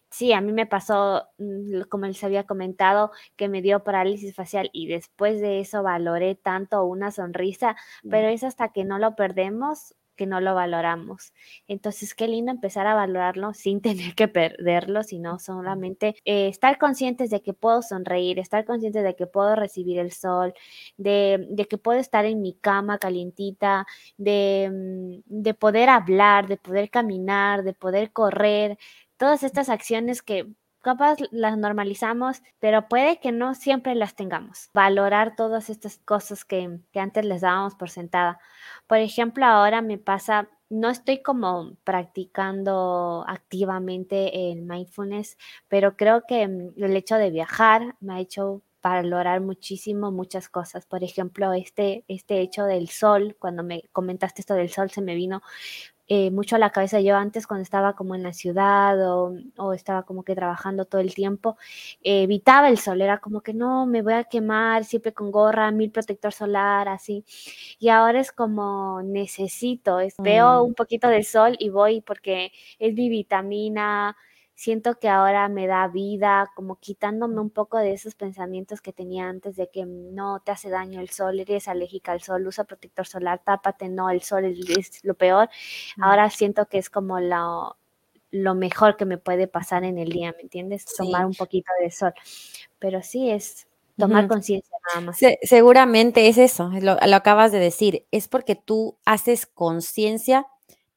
[0.08, 4.70] Sí, a mí me pasó, mm, como les había comentado, que me dio parálisis facial
[4.72, 7.74] y después de eso valoré tanto una sonrisa,
[8.08, 11.32] pero es hasta que no lo perdemos que no lo valoramos.
[11.68, 17.30] Entonces, qué lindo empezar a valorarlo sin tener que perderlo, sino solamente eh, estar conscientes
[17.30, 20.54] de que puedo sonreír, estar conscientes de que puedo recibir el sol,
[20.96, 26.56] de, de que puedo estar en mi cama calientita, de, mm, de poder hablar, de
[26.56, 28.78] poder caminar, de poder correr,
[29.16, 30.48] todas estas acciones que
[30.82, 34.70] capaz las normalizamos, pero puede que no siempre las tengamos.
[34.74, 38.40] Valorar todas estas cosas que, que antes les dábamos por sentada.
[38.86, 46.46] Por ejemplo, ahora me pasa, no estoy como practicando activamente el mindfulness, pero creo que
[46.46, 50.86] mm, el hecho de viajar me ha hecho valorar muchísimo muchas cosas.
[50.86, 55.14] Por ejemplo, este, este hecho del sol, cuando me comentaste esto del sol, se me
[55.14, 55.42] vino
[56.14, 57.00] eh, mucho a la cabeza.
[57.00, 61.14] Yo antes cuando estaba como en la ciudad o, estaba como que trabajando todo el
[61.14, 61.56] tiempo,
[62.02, 65.90] evitaba el sol, era como que no, me voy a quemar siempre con gorra, mil
[65.90, 67.24] protector solar, así.
[67.78, 70.66] Y ahora es como necesito, veo mm.
[70.66, 74.14] un poquito de sol y voy porque es mi vitamina,
[74.62, 79.28] siento que ahora me da vida, como quitándome un poco de esos pensamientos que tenía
[79.28, 83.04] antes de que no te hace daño el sol, eres alérgica al sol, usa protector
[83.04, 85.50] solar, tápate, no, el sol es lo peor.
[86.00, 87.76] Ahora siento que es como lo,
[88.30, 90.84] lo mejor que me puede pasar en el día, ¿me entiendes?
[90.96, 92.14] Tomar un poquito de sol.
[92.78, 93.66] Pero sí es
[93.98, 95.20] tomar conciencia nada más.
[95.42, 100.46] seguramente es eso, lo, lo acabas de decir, es porque tú haces conciencia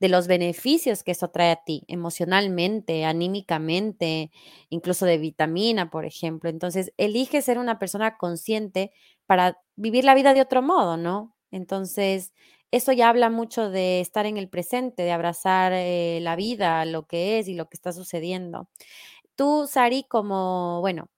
[0.05, 4.31] de los beneficios que eso trae a ti emocionalmente, anímicamente,
[4.69, 6.47] incluso de vitamina, por ejemplo.
[6.51, 8.91] Entonces, elige ser una persona consciente
[9.25, 11.35] para vivir la vida de otro modo, ¿no?
[11.49, 12.33] Entonces,
[12.69, 17.07] eso ya habla mucho de estar en el presente, de abrazar eh, la vida, lo
[17.07, 18.69] que es y lo que está sucediendo.
[19.35, 21.09] Tú, Sari, como, bueno,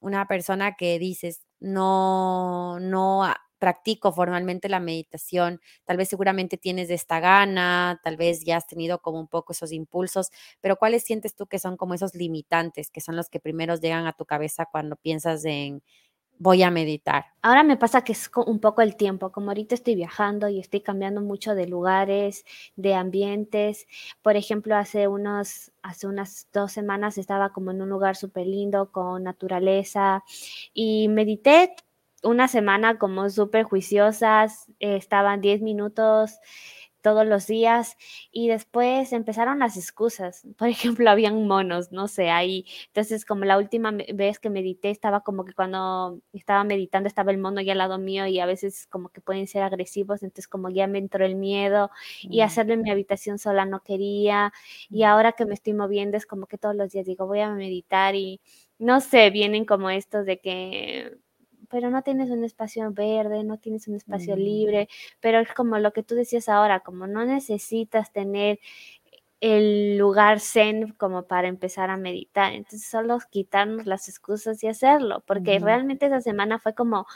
[0.00, 3.24] una persona que dices, no, no
[3.58, 9.00] practico formalmente la meditación, tal vez seguramente tienes esta gana, tal vez ya has tenido
[9.00, 13.00] como un poco esos impulsos, pero ¿cuáles sientes tú que son como esos limitantes, que
[13.00, 15.82] son los que primeros llegan a tu cabeza cuando piensas en
[16.38, 17.26] voy a meditar?
[17.42, 20.80] Ahora me pasa que es un poco el tiempo, como ahorita estoy viajando y estoy
[20.80, 22.44] cambiando mucho de lugares,
[22.76, 23.86] de ambientes.
[24.22, 28.90] Por ejemplo, hace unos hace unas dos semanas estaba como en un lugar súper lindo
[28.90, 30.24] con naturaleza
[30.74, 31.74] y medité
[32.22, 36.38] una semana como súper juiciosas, eh, estaban 10 minutos
[37.06, 37.96] todos los días
[38.32, 40.44] y después empezaron las excusas.
[40.58, 42.66] Por ejemplo, habían monos, no sé, ahí.
[42.88, 47.38] Entonces, como la última vez que medité, estaba como que cuando estaba meditando estaba el
[47.38, 50.68] mono ya al lado mío y a veces como que pueden ser agresivos, entonces como
[50.68, 51.90] ya me entró el miedo
[52.22, 54.52] y hacerlo en mi habitación sola no quería
[54.90, 57.50] y ahora que me estoy moviendo es como que todos los días digo, voy a
[57.50, 58.40] meditar y
[58.78, 61.18] no sé, vienen como estos de que
[61.70, 64.38] pero no tienes un espacio verde, no tienes un espacio mm.
[64.38, 64.88] libre,
[65.20, 68.58] pero es como lo que tú decías ahora, como no necesitas tener
[69.40, 72.52] el lugar zen como para empezar a meditar.
[72.52, 77.06] Entonces solo quitarnos las excusas y hacerlo, porque realmente esa semana fue como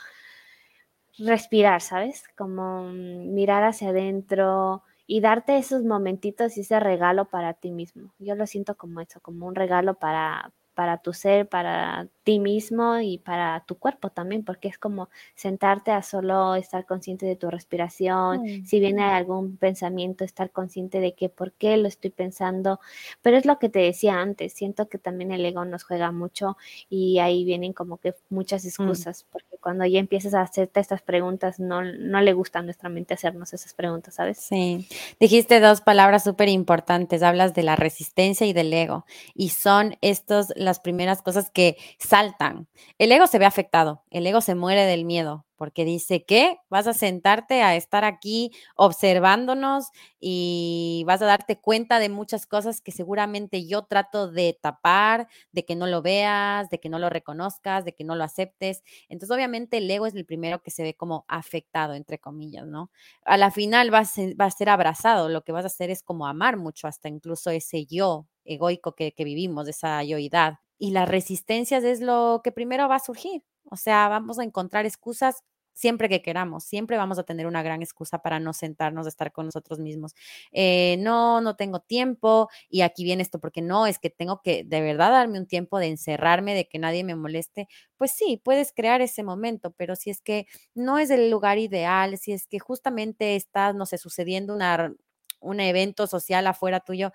[1.19, 2.25] respirar, ¿sabes?
[2.37, 8.15] Como mirar hacia adentro y darte esos momentitos y ese regalo para ti mismo.
[8.19, 13.01] Yo lo siento como eso, como un regalo para, para tu ser, para ti mismo
[13.01, 17.51] y para tu cuerpo también, porque es como sentarte a solo estar consciente de tu
[17.51, 18.65] respiración, mm.
[18.65, 22.81] si viene algún pensamiento, estar consciente de que por qué lo estoy pensando,
[23.21, 26.57] pero es lo que te decía antes, siento que también el ego nos juega mucho
[26.89, 28.69] y ahí vienen como que muchas mm.
[28.69, 32.89] excusas, porque cuando ya empiezas a hacerte estas preguntas, no, no le gusta a nuestra
[32.89, 34.39] mente hacernos esas preguntas, ¿sabes?
[34.39, 34.89] Sí,
[35.19, 40.55] dijiste dos palabras súper importantes, hablas de la resistencia y del ego, y son estos
[40.71, 42.69] las primeras cosas que saltan.
[42.99, 46.87] El ego se ve afectado, el ego se muere del miedo, porque dice que vas
[46.87, 52.93] a sentarte a estar aquí observándonos y vas a darte cuenta de muchas cosas que
[52.93, 57.85] seguramente yo trato de tapar, de que no lo veas, de que no lo reconozcas,
[57.85, 58.83] de que no lo aceptes.
[59.11, 62.91] Entonces, obviamente, el ego es el primero que se ve como afectado, entre comillas, ¿no?
[63.25, 65.91] A la final va a ser, va a ser abrazado, lo que vas a hacer
[65.91, 70.55] es como amar mucho hasta incluso ese yo egoico que, vivimos, esa yoidad.
[70.79, 73.45] Y las resistencias es lo que primero va a surgir.
[73.65, 77.83] O sea, vamos a encontrar excusas siempre que queramos, siempre vamos a tener una gran
[77.83, 80.15] excusa para no sentarnos a estar con nosotros mismos.
[80.53, 84.65] Eh, no, no tengo tiempo y aquí viene esto, porque no, es que tengo que
[84.65, 87.69] de verdad darme un tiempo de encerrarme, de que nadie me moleste.
[87.97, 92.19] Pues sí, puedes crear ese momento, pero si es que no es el lugar ideal,
[92.19, 94.95] si es que justamente está, no sé, sucediendo una,
[95.41, 97.13] un evento social afuera tuyo,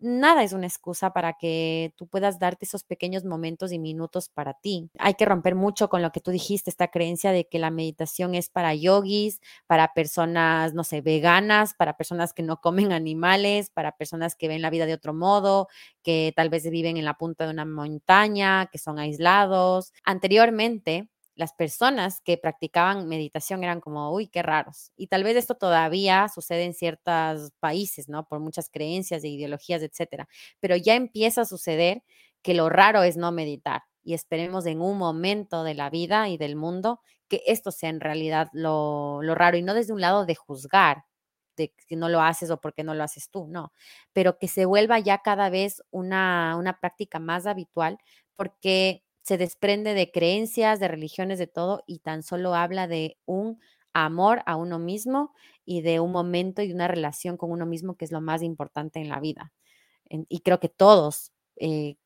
[0.00, 4.54] nada es una excusa para que tú puedas darte esos pequeños momentos y minutos para
[4.54, 4.90] ti.
[4.98, 8.34] Hay que romper mucho con lo que tú dijiste, esta creencia de que la meditación
[8.34, 13.92] es para yogis, para personas, no sé, veganas, para personas que no comen animales, para
[13.92, 15.68] personas que ven la vida de otro modo,
[16.02, 19.92] que tal vez viven en la punta de una montaña, que son aislados.
[20.04, 21.08] Anteriormente,
[21.38, 24.90] las personas que practicaban meditación eran como, uy, qué raros.
[24.96, 28.26] Y tal vez esto todavía sucede en ciertos países, ¿no?
[28.26, 30.28] Por muchas creencias e ideologías, etcétera.
[30.58, 32.02] Pero ya empieza a suceder
[32.42, 33.82] que lo raro es no meditar.
[34.02, 38.00] Y esperemos en un momento de la vida y del mundo que esto sea en
[38.00, 41.04] realidad lo, lo raro y no desde un lado de juzgar,
[41.56, 43.72] de que no lo haces o por qué no lo haces tú, no,
[44.12, 47.98] pero que se vuelva ya cada vez una, una práctica más habitual
[48.36, 53.60] porque se desprende de creencias, de religiones, de todo, y tan solo habla de un
[53.92, 55.34] amor a uno mismo
[55.66, 59.00] y de un momento y una relación con uno mismo, que es lo más importante
[59.00, 59.52] en la vida.
[60.30, 61.96] y creo que todos eh,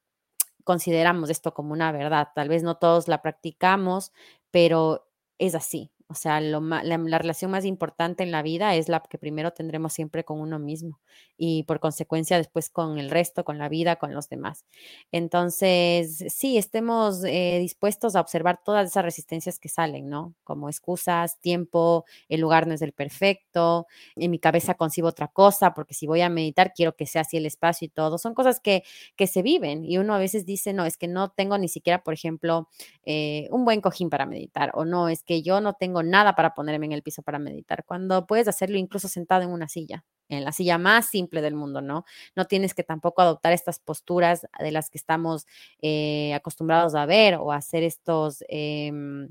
[0.65, 2.29] consideramos esto como una verdad.
[2.35, 4.13] Tal vez no todos la practicamos,
[4.51, 5.07] pero
[5.39, 5.93] es así.
[6.13, 10.25] O sea, la, relación más importante en la vida es la que primero tendremos siempre
[10.25, 11.01] con uno mismo
[11.39, 14.67] y por consecuencia después con el resto, con la vida, con los demás.
[15.11, 20.35] Entonces, sí, estemos eh, dispuestos a observar todas esas resistencias que salen, ¿no?
[20.45, 25.73] Como excusas, tiempo, el lugar no es el perfecto, en mi cabeza concibo otra cosa,
[25.73, 28.19] porque si voy a meditar quiero que sea así el espacio y todo.
[28.19, 28.85] Son cosas que,
[29.17, 32.03] que se viven y uno a veces dice, no, es que no tengo ni siquiera,
[32.05, 32.69] por ejemplo,
[33.05, 36.55] eh, un buen cojín para meditar o no, es que yo no tengo nada para
[36.55, 40.45] ponerme en el piso para meditar, cuando puedes hacerlo incluso sentado en una silla, en
[40.45, 42.05] la silla más simple del mundo, ¿no?
[42.37, 45.47] No tienes que tampoco adoptar estas posturas de las que estamos
[45.81, 48.45] eh, acostumbrados a ver o hacer estos...
[48.49, 49.29] Em,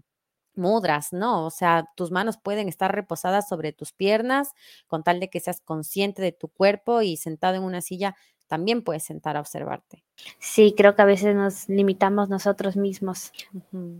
[0.56, 1.46] mudras, ¿no?
[1.46, 4.52] O sea, tus manos pueden estar reposadas sobre tus piernas
[4.88, 8.16] con tal de que seas consciente de tu cuerpo y sentado en una silla
[8.52, 10.04] también puedes sentar a observarte.
[10.38, 13.32] Sí, creo que a veces nos limitamos nosotros mismos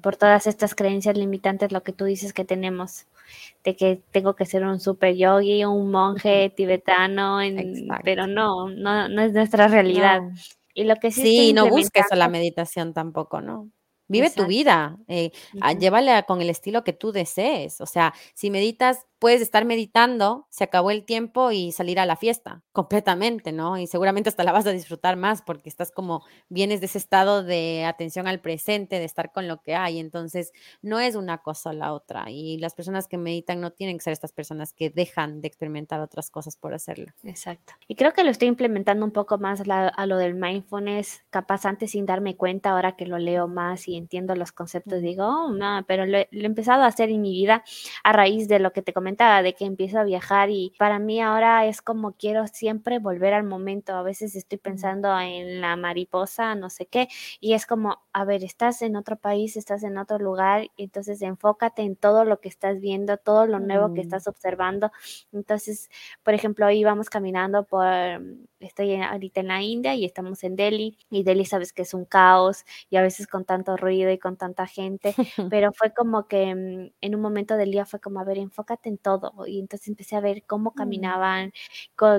[0.02, 3.06] por todas estas creencias limitantes, lo que tú dices que tenemos,
[3.64, 7.40] de que tengo que ser un super yogi, un monje tibetano,
[8.04, 10.20] pero no, no, es nuestra realidad.
[10.74, 13.70] Y lo que sí, sí no busques la meditación tampoco, ¿no?
[14.10, 15.32] Vive tu vida, eh,
[15.80, 17.80] llévala con el estilo que tú desees.
[17.80, 22.16] O sea, si meditas puedes estar meditando, se acabó el tiempo y salir a la
[22.16, 23.78] fiesta completamente, ¿no?
[23.78, 27.44] Y seguramente hasta la vas a disfrutar más porque estás como, vienes de ese estado
[27.44, 30.00] de atención al presente, de estar con lo que hay.
[30.00, 32.32] Entonces, no es una cosa o la otra.
[32.32, 36.02] Y las personas que meditan no tienen que ser estas personas que dejan de experimentar
[36.02, 37.14] otras cosas por hacerlo.
[37.24, 37.74] Exacto.
[37.88, 41.92] Y creo que lo estoy implementando un poco más a, lo del mindfulness, capaz antes
[41.92, 45.86] sin darme cuenta, ahora que lo leo más y entiendo los conceptos, digo, oh, no,
[45.88, 47.64] pero lo, lo he empezado a hacer en mi vida
[48.04, 51.22] a raíz de lo que te comenté de que empiezo a viajar y para mí
[51.22, 53.94] ahora es como quiero siempre volver al momento.
[53.94, 57.08] A veces estoy pensando en la mariposa, no sé qué,
[57.40, 61.82] y es como, a ver, estás en otro país, estás en otro lugar, entonces enfócate
[61.82, 64.04] en todo lo que estás viendo, todo lo nuevo que mm.
[64.04, 64.92] estás observando.
[65.32, 65.90] Entonces,
[66.24, 67.86] por ejemplo, hoy íbamos caminando por
[68.62, 72.06] estoy ahorita en la India y estamos en Delhi y Delhi sabes que es un
[72.06, 75.14] caos y a veces con tanto ruido y con tanta gente,
[75.52, 78.90] pero fue como que mm, en un momento del día fue como, a ver, enfócate
[78.90, 80.76] en todo y entonces empecé a ver cómo mm.
[80.76, 81.54] caminaban,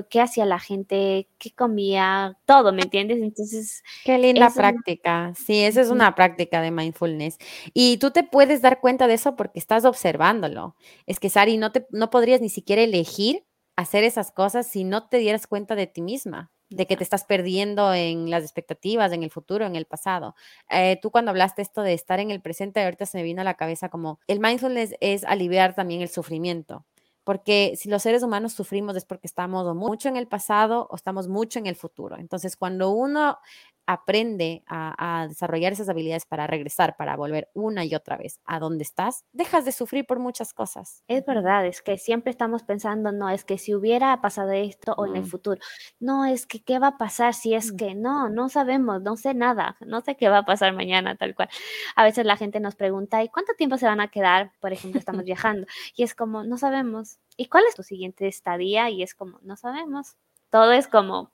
[0.09, 3.19] qué hacía la gente, qué comía, todo, ¿me entiendes?
[3.21, 3.83] Entonces...
[4.03, 7.37] Qué linda práctica, sí, esa es una práctica de mindfulness
[7.73, 10.75] y tú te puedes dar cuenta de eso porque estás observándolo.
[11.05, 13.43] Es que Sari, no, te, no podrías ni siquiera elegir
[13.75, 17.23] hacer esas cosas si no te dieras cuenta de ti misma, de que te estás
[17.23, 20.35] perdiendo en las expectativas, en el futuro, en el pasado.
[20.69, 23.45] Eh, tú cuando hablaste esto de estar en el presente, ahorita se me vino a
[23.45, 26.85] la cabeza como el mindfulness es aliviar también el sufrimiento.
[27.23, 31.29] Porque si los seres humanos sufrimos es porque estamos mucho en el pasado o estamos
[31.29, 32.17] mucho en el futuro.
[32.17, 33.37] Entonces, cuando uno
[33.85, 38.83] aprende a, desarrollar esas habilidades para regresar, para volver una y otra vez a donde
[38.83, 41.03] estás, dejas de sufrir por muchas cosas.
[41.07, 45.05] Es verdad, es que siempre estamos pensando, no, es que si hubiera pasado esto o
[45.05, 45.27] en el mm.
[45.27, 45.61] futuro,
[45.99, 47.77] no, es que qué va a pasar si es mm.
[47.77, 51.35] que no, no sabemos, no sé nada, no sé qué va a pasar mañana, tal
[51.35, 51.49] cual.
[51.95, 54.51] A veces la gente nos pregunta, ¿y cuánto tiempo se van a quedar?
[54.59, 57.17] Por ejemplo, estamos viajando y es como, no sabemos.
[57.37, 58.89] ¿Y cuál es tu siguiente estadía?
[58.89, 60.15] Y es como, no sabemos.
[60.49, 61.31] Todo es como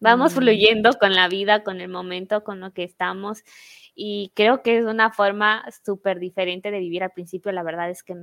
[0.00, 0.36] Vamos mm.
[0.36, 3.42] fluyendo con la vida, con el momento, con lo que estamos.
[3.98, 7.50] Y creo que es una forma súper diferente de vivir al principio.
[7.50, 8.14] La verdad es que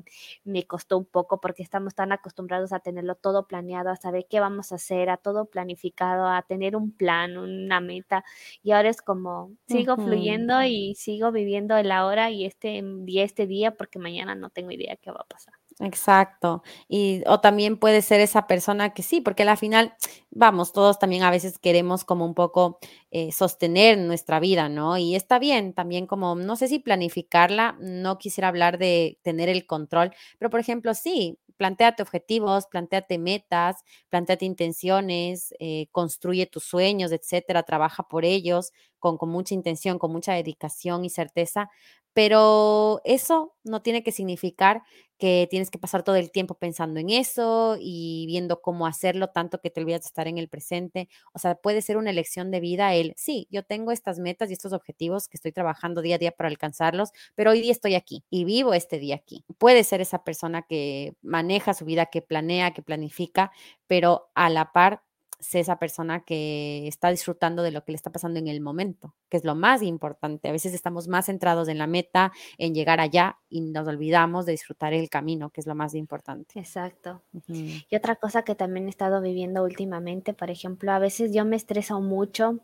[0.43, 4.39] me costó un poco porque estamos tan acostumbrados a tenerlo todo planeado, a saber qué
[4.39, 8.23] vamos a hacer, a todo planificado, a tener un plan, una meta.
[8.61, 13.47] Y ahora es como, sigo fluyendo y sigo viviendo el ahora y este día, este
[13.47, 15.55] día, porque mañana no tengo idea qué va a pasar.
[15.80, 16.61] Exacto.
[16.88, 19.93] Y o también puede ser esa persona que sí, porque al final,
[20.30, 22.78] vamos, todos también a veces queremos como un poco
[23.11, 24.97] eh, sostener nuestra vida, ¿no?
[24.97, 29.65] Y está bien también como, no sé si planificarla, no quisiera hablar de tener el
[29.65, 33.78] control, pero por ejemplo, sí, planteate objetivos, planteate metas,
[34.09, 40.11] planteate intenciones, eh, construye tus sueños, etcétera, trabaja por ellos con, con mucha intención, con
[40.11, 41.69] mucha dedicación y certeza,
[42.13, 44.84] pero eso no tiene que significar
[45.24, 49.61] que tienes que pasar todo el tiempo pensando en eso y viendo cómo hacerlo, tanto
[49.61, 51.07] que te olvidas de estar en el presente.
[51.32, 54.53] O sea, puede ser una elección de vida el, sí, yo tengo estas metas y
[54.53, 58.26] estos objetivos que estoy trabajando día a día para alcanzarlos, pero hoy día estoy aquí
[58.30, 59.45] y vivo este día aquí.
[59.57, 63.53] Puede ser esa persona que maneja su vida, que planea, que planifica,
[63.88, 65.03] pero a la par
[65.43, 69.13] sé esa persona que está disfrutando de lo que le está pasando en el momento,
[69.29, 70.49] que es lo más importante.
[70.49, 74.53] A veces estamos más centrados en la meta, en llegar allá y nos olvidamos de
[74.53, 76.59] disfrutar el camino, que es lo más importante.
[76.59, 77.21] Exacto.
[77.47, 81.55] Y otra cosa que también he estado viviendo últimamente, por ejemplo, a veces yo me
[81.55, 82.59] estreso mucho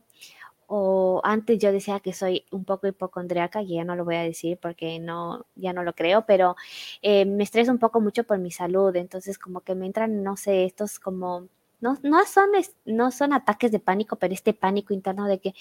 [0.71, 4.21] o antes yo decía que soy un poco hipocondriaca y ya no lo voy a
[4.21, 6.55] decir porque no, ya no lo creo, pero
[7.01, 10.37] eh, me estreso un poco mucho por mi salud, entonces como que me entran, no
[10.37, 11.47] sé, estos como
[11.81, 12.49] no, no, son,
[12.85, 15.53] no son ataques de pánico, pero este pánico interno de que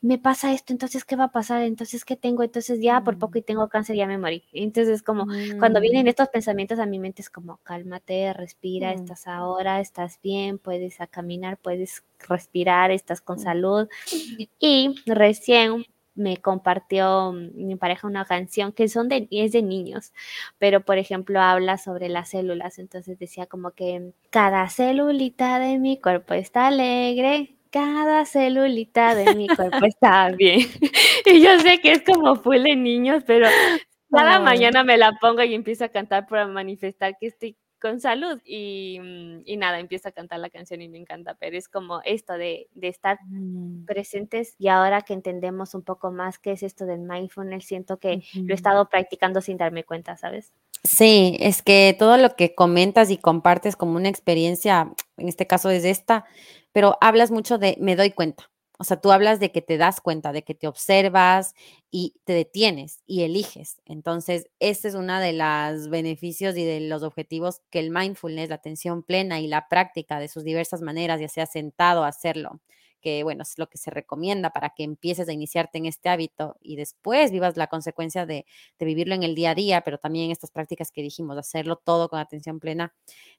[0.00, 1.62] me pasa esto, entonces, ¿qué va a pasar?
[1.62, 2.42] Entonces, ¿qué tengo?
[2.42, 4.44] Entonces, ya por poco y tengo cáncer, ya me morí.
[4.52, 5.26] Entonces, como
[5.58, 6.08] cuando vienen mm.
[6.08, 9.00] estos pensamientos a mi mente, es como, cálmate, respira, mm.
[9.00, 13.42] estás ahora, estás bien, puedes a caminar, puedes respirar, estás con mm.
[13.42, 13.88] salud.
[14.58, 15.84] Y recién
[16.16, 20.12] me compartió mi pareja una canción que son de, es de niños,
[20.58, 26.00] pero por ejemplo habla sobre las células, entonces decía como que cada celulita de mi
[26.00, 30.60] cuerpo está alegre, cada celulita de mi cuerpo está bien.
[31.26, 33.46] y yo sé que es como full de niños, pero
[34.10, 38.38] cada mañana me la pongo y empiezo a cantar para manifestar que estoy con salud
[38.38, 42.34] mm, y, nada, empiezo a cantar la canción y me encanta, pero es como esto
[42.34, 43.84] de, estar mm.
[43.84, 48.22] presentes y ahora que entendemos un poco más qué es esto del mindfulness, siento que
[48.34, 50.52] lo he estado practicando sin darme cuenta, ¿sabes?
[50.84, 55.70] Sí, es que todo lo que comentas y compartes como una experiencia, en este caso
[55.70, 56.24] es esta,
[56.72, 58.50] pero hablas mucho de me doy cuenta.
[58.78, 61.54] O sea, tú hablas de que te das cuenta, de que te observas
[61.90, 63.80] y te detienes y eliges.
[63.86, 68.56] Entonces, este es uno de los beneficios y de los objetivos que el mindfulness, la
[68.56, 72.60] atención plena y la práctica de sus diversas maneras, ya sea sentado a hacerlo,
[73.00, 76.56] que bueno, es lo que se recomienda para que empieces a iniciarte en este hábito
[76.60, 78.46] y después vivas la consecuencia de,
[78.78, 82.18] vivirlo en el día a día, pero también estas prácticas que dijimos, hacerlo todo con
[82.18, 82.94] atención plena,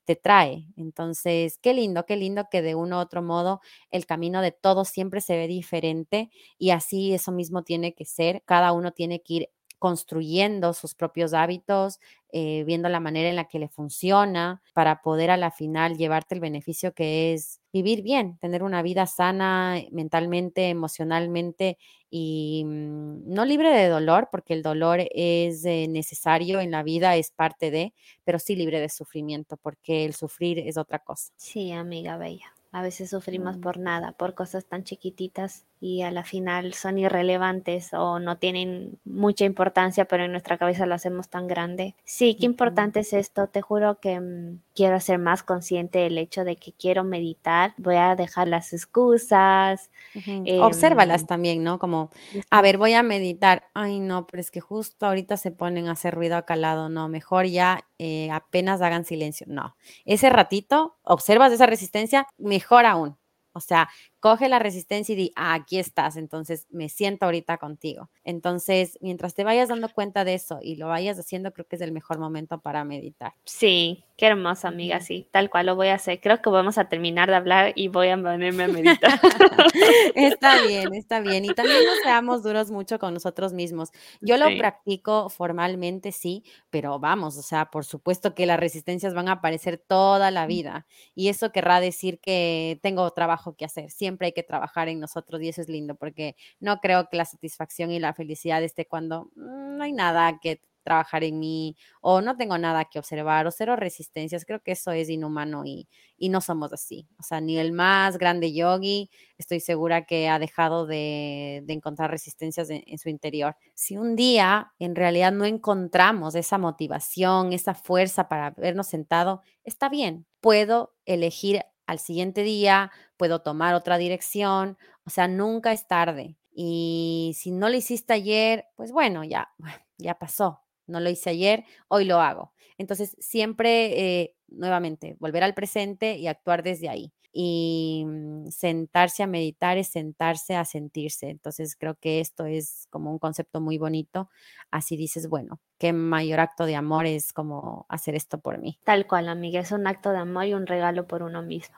[0.06, 0.66] te trae.
[0.76, 4.90] Entonces, qué lindo, qué lindo que de uno u otro modo el camino de todos
[4.90, 8.44] siempre se ve diferente y así eso mismo tiene que ser.
[8.46, 9.50] Cada uno tiene que ir
[9.80, 12.00] construyendo sus propios hábitos,
[12.32, 16.36] eh, viendo la manera en la que le funciona para poder a la final llevarte
[16.36, 21.78] el beneficio que es vivir bien, tener una vida sana mentalmente, emocionalmente
[22.10, 27.16] y mm, no libre de dolor, porque el dolor es eh, necesario en la vida,
[27.16, 31.32] es parte de, pero sí libre de sufrimiento, porque el sufrir es otra cosa.
[31.38, 32.57] Sí, amiga bella.
[32.78, 33.62] A veces sufrimos Mm.
[33.62, 39.00] por nada, por cosas tan chiquititas y a la final son irrelevantes o no tienen
[39.04, 41.96] mucha importancia, pero en nuestra cabeza lo hacemos tan grande.
[42.04, 43.48] Sí, qué importante es esto.
[43.48, 47.74] Te juro que mm, quiero ser más consciente del hecho de que quiero meditar.
[47.78, 49.90] Voy a dejar las excusas.
[50.14, 50.44] Ujú.
[50.46, 51.80] em, Obsérvalas también, ¿no?
[51.80, 52.12] Como,
[52.52, 53.64] a ver, voy a meditar.
[53.74, 56.90] Ay, no, pero es que justo ahorita se ponen a hacer ruido acá al lado.
[56.90, 59.48] No, mejor ya eh, apenas hagan silencio.
[59.50, 59.76] No,
[60.06, 63.18] ese ratito, observas esa resistencia, mejor aún.
[63.54, 63.90] O sea,
[64.20, 68.10] coge la resistencia y di, "Ah, aquí estás, entonces me siento ahorita contigo.
[68.24, 71.82] Entonces, mientras te vayas dando cuenta de eso y lo vayas haciendo, creo que es
[71.82, 73.34] el mejor momento para meditar.
[73.46, 75.00] Sí, qué hermoso, amiga.
[75.00, 76.20] Sí, tal cual lo voy a hacer.
[76.22, 79.12] Creo que vamos a terminar de hablar y voy a ponerme a meditar.
[80.16, 81.46] Está bien, está bien.
[81.46, 83.92] Y también no seamos duros mucho con nosotros mismos.
[84.22, 84.56] Yo lo Sí.
[84.58, 89.78] practico formalmente, sí, pero vamos, o sea, por supuesto que las resistencias van a aparecer
[89.78, 90.88] toda la vida.
[91.16, 93.92] Y eso querrá decir que tengo trabajo que hacer.
[94.08, 97.26] Siempre hay que trabajar en nosotros y eso es lindo porque no creo que la
[97.26, 102.22] satisfacción y la felicidad esté cuando "Mm, no hay nada que trabajar en mí o
[102.22, 104.46] no tengo nada que observar o cero resistencias.
[104.46, 107.08] Creo que eso es inhumano y, y no somos así.
[107.20, 112.10] O sea, ni el más grande yogi estoy segura que ha dejado de, de encontrar
[112.12, 113.56] resistencias en, en su interior.
[113.74, 119.90] Si un día en realidad no encontramos esa motivación, esa fuerza para habernos sentado, está
[119.90, 126.38] bien, puedo elegir al siguiente día, puedo tomar otra dirección, o sea, nunca es tarde.
[126.54, 129.50] Y si no lo hiciste ayer, pues bueno, ya,
[129.98, 130.62] ya pasó.
[130.86, 132.54] No lo hice ayer, hoy lo hago.
[132.78, 137.14] Entonces, siempre, eh, nuevamente, volver al presente y actuar desde ahí.
[137.40, 141.30] Y mm, sentarse a meditar es sentarse a sentirse.
[141.30, 144.28] Entonces, creo que esto es como un concepto muy bonito.
[144.72, 148.80] Así dices, bueno, qué mayor acto de amor es como hacer esto por mí.
[148.84, 149.60] Tal cual, amiga.
[149.60, 151.78] Es un acto de amor y un regalo por uno mismo.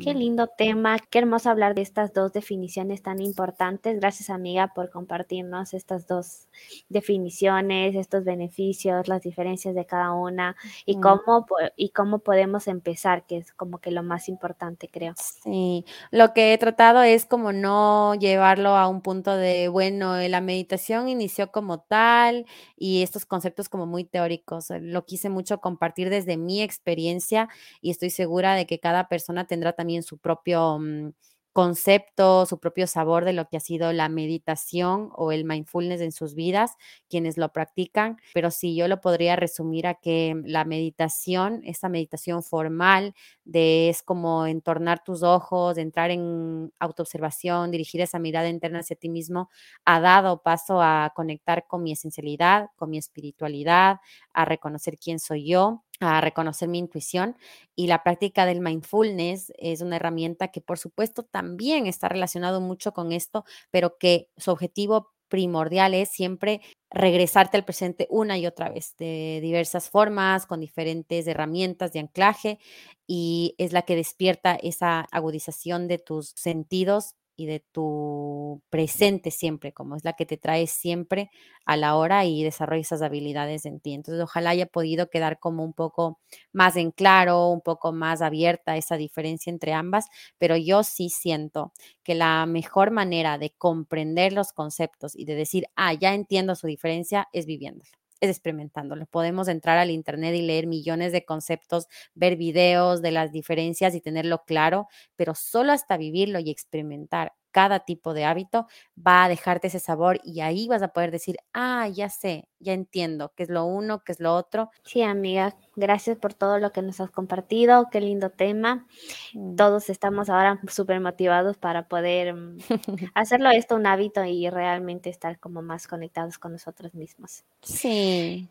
[0.00, 4.00] Qué lindo tema, qué hermoso hablar de estas dos definiciones tan importantes.
[4.00, 6.48] Gracias, amiga, por compartirnos estas dos
[6.88, 10.56] definiciones, estos beneficios, las diferencias de cada una
[10.86, 11.46] y cómo,
[11.76, 15.14] y cómo podemos empezar, que es como que lo más importante, creo.
[15.16, 20.40] Sí, lo que he tratado es como no llevarlo a un punto de, bueno, la
[20.40, 22.46] meditación inició como tal
[22.76, 24.68] y estos conceptos como muy teóricos.
[24.80, 27.48] Lo quise mucho compartir desde mi experiencia
[27.80, 31.10] y estoy segura de que cada persona tendrá también su propio mm,
[31.52, 36.12] concepto, su propio sabor de lo que ha sido la meditación o el mindfulness en
[36.12, 36.76] sus vidas,
[37.08, 38.18] quienes lo practican.
[38.32, 44.02] Pero sí, yo lo podría resumir a que la meditación, esta meditación formal, de es
[44.04, 49.50] como entornar tus ojos, entrar en autoobservación, dirigir esa mirada interna hacia ti mismo,
[49.84, 53.98] ha dado paso a conectar con mi esencialidad, con mi espiritualidad,
[54.32, 57.36] a reconocer quién soy yo, a reconocer mi intuición
[57.76, 62.92] y la práctica del mindfulness es una herramienta que por supuesto también está relacionado mucho
[62.92, 68.68] con esto, pero que su objetivo primordial es siempre regresarte al presente una y otra
[68.68, 72.58] vez, de diversas formas, con diferentes herramientas de anclaje
[73.06, 79.72] y es la que despierta esa agudización de tus sentidos y de tu presente siempre,
[79.72, 81.30] como es la que te trae siempre
[81.64, 83.94] a la hora y desarrolla esas habilidades en ti.
[83.94, 86.18] Entonces, ojalá haya podido quedar como un poco
[86.52, 90.06] más en claro, un poco más abierta esa diferencia entre ambas,
[90.38, 91.72] pero yo sí siento
[92.02, 96.66] que la mejor manera de comprender los conceptos y de decir, ah, ya entiendo su
[96.66, 99.06] diferencia, es viviéndolo experimentándolo.
[99.06, 104.00] Podemos entrar al internet y leer millones de conceptos, ver videos de las diferencias y
[104.00, 109.68] tenerlo claro, pero solo hasta vivirlo y experimentar cada tipo de hábito va a dejarte
[109.68, 113.48] ese sabor y ahí vas a poder decir, ah, ya sé, ya entiendo qué es
[113.48, 114.70] lo uno, qué es lo otro.
[114.84, 118.86] Sí, amiga, gracias por todo lo que nos has compartido, qué lindo tema.
[119.34, 119.56] Mm.
[119.56, 122.58] Todos estamos ahora súper motivados para poder mm,
[123.14, 127.44] hacerlo esto un hábito y realmente estar como más conectados con nosotros mismos.
[127.62, 128.48] Sí.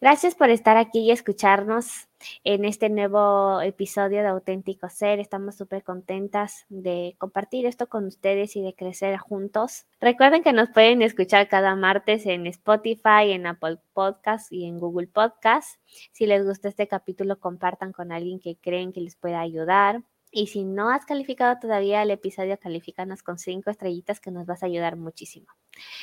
[0.00, 2.08] Gracias por estar aquí y escucharnos
[2.44, 5.18] en este nuevo episodio de Auténtico Ser.
[5.18, 9.86] Estamos súper contentas de compartir esto con ustedes y de crecer juntos.
[10.00, 15.08] Recuerden que nos pueden escuchar cada martes en Spotify, en Apple Podcast y en Google
[15.08, 15.80] Podcast.
[16.12, 20.04] Si les gusta este capítulo, compartan con alguien que creen que les pueda ayudar.
[20.30, 24.62] Y si no has calificado todavía el episodio, califícanos con cinco estrellitas que nos vas
[24.62, 25.46] a ayudar muchísimo.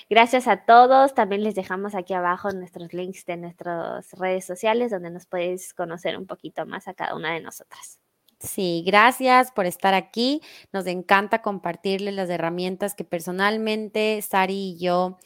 [0.10, 1.14] Gracias a todos.
[1.14, 6.18] También les dejamos aquí abajo nuestros links de nuestras redes sociales donde nos puedes conocer
[6.18, 8.00] un poquito más a cada una de nosotras.
[8.40, 10.42] Sí, gracias por estar aquí.
[10.74, 15.18] Nos encanta compartirles las herramientas que personalmente Sari y yo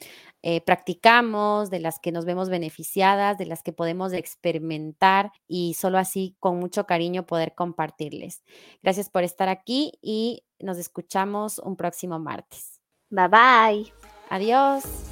[0.41, 5.97] eh, practicamos, de las que nos vemos beneficiadas, de las que podemos experimentar y solo
[5.97, 8.43] así con mucho cariño poder compartirles.
[8.81, 12.79] Gracias por estar aquí y nos escuchamos un próximo martes.
[13.09, 13.93] Bye bye.
[14.29, 15.08] Adiós.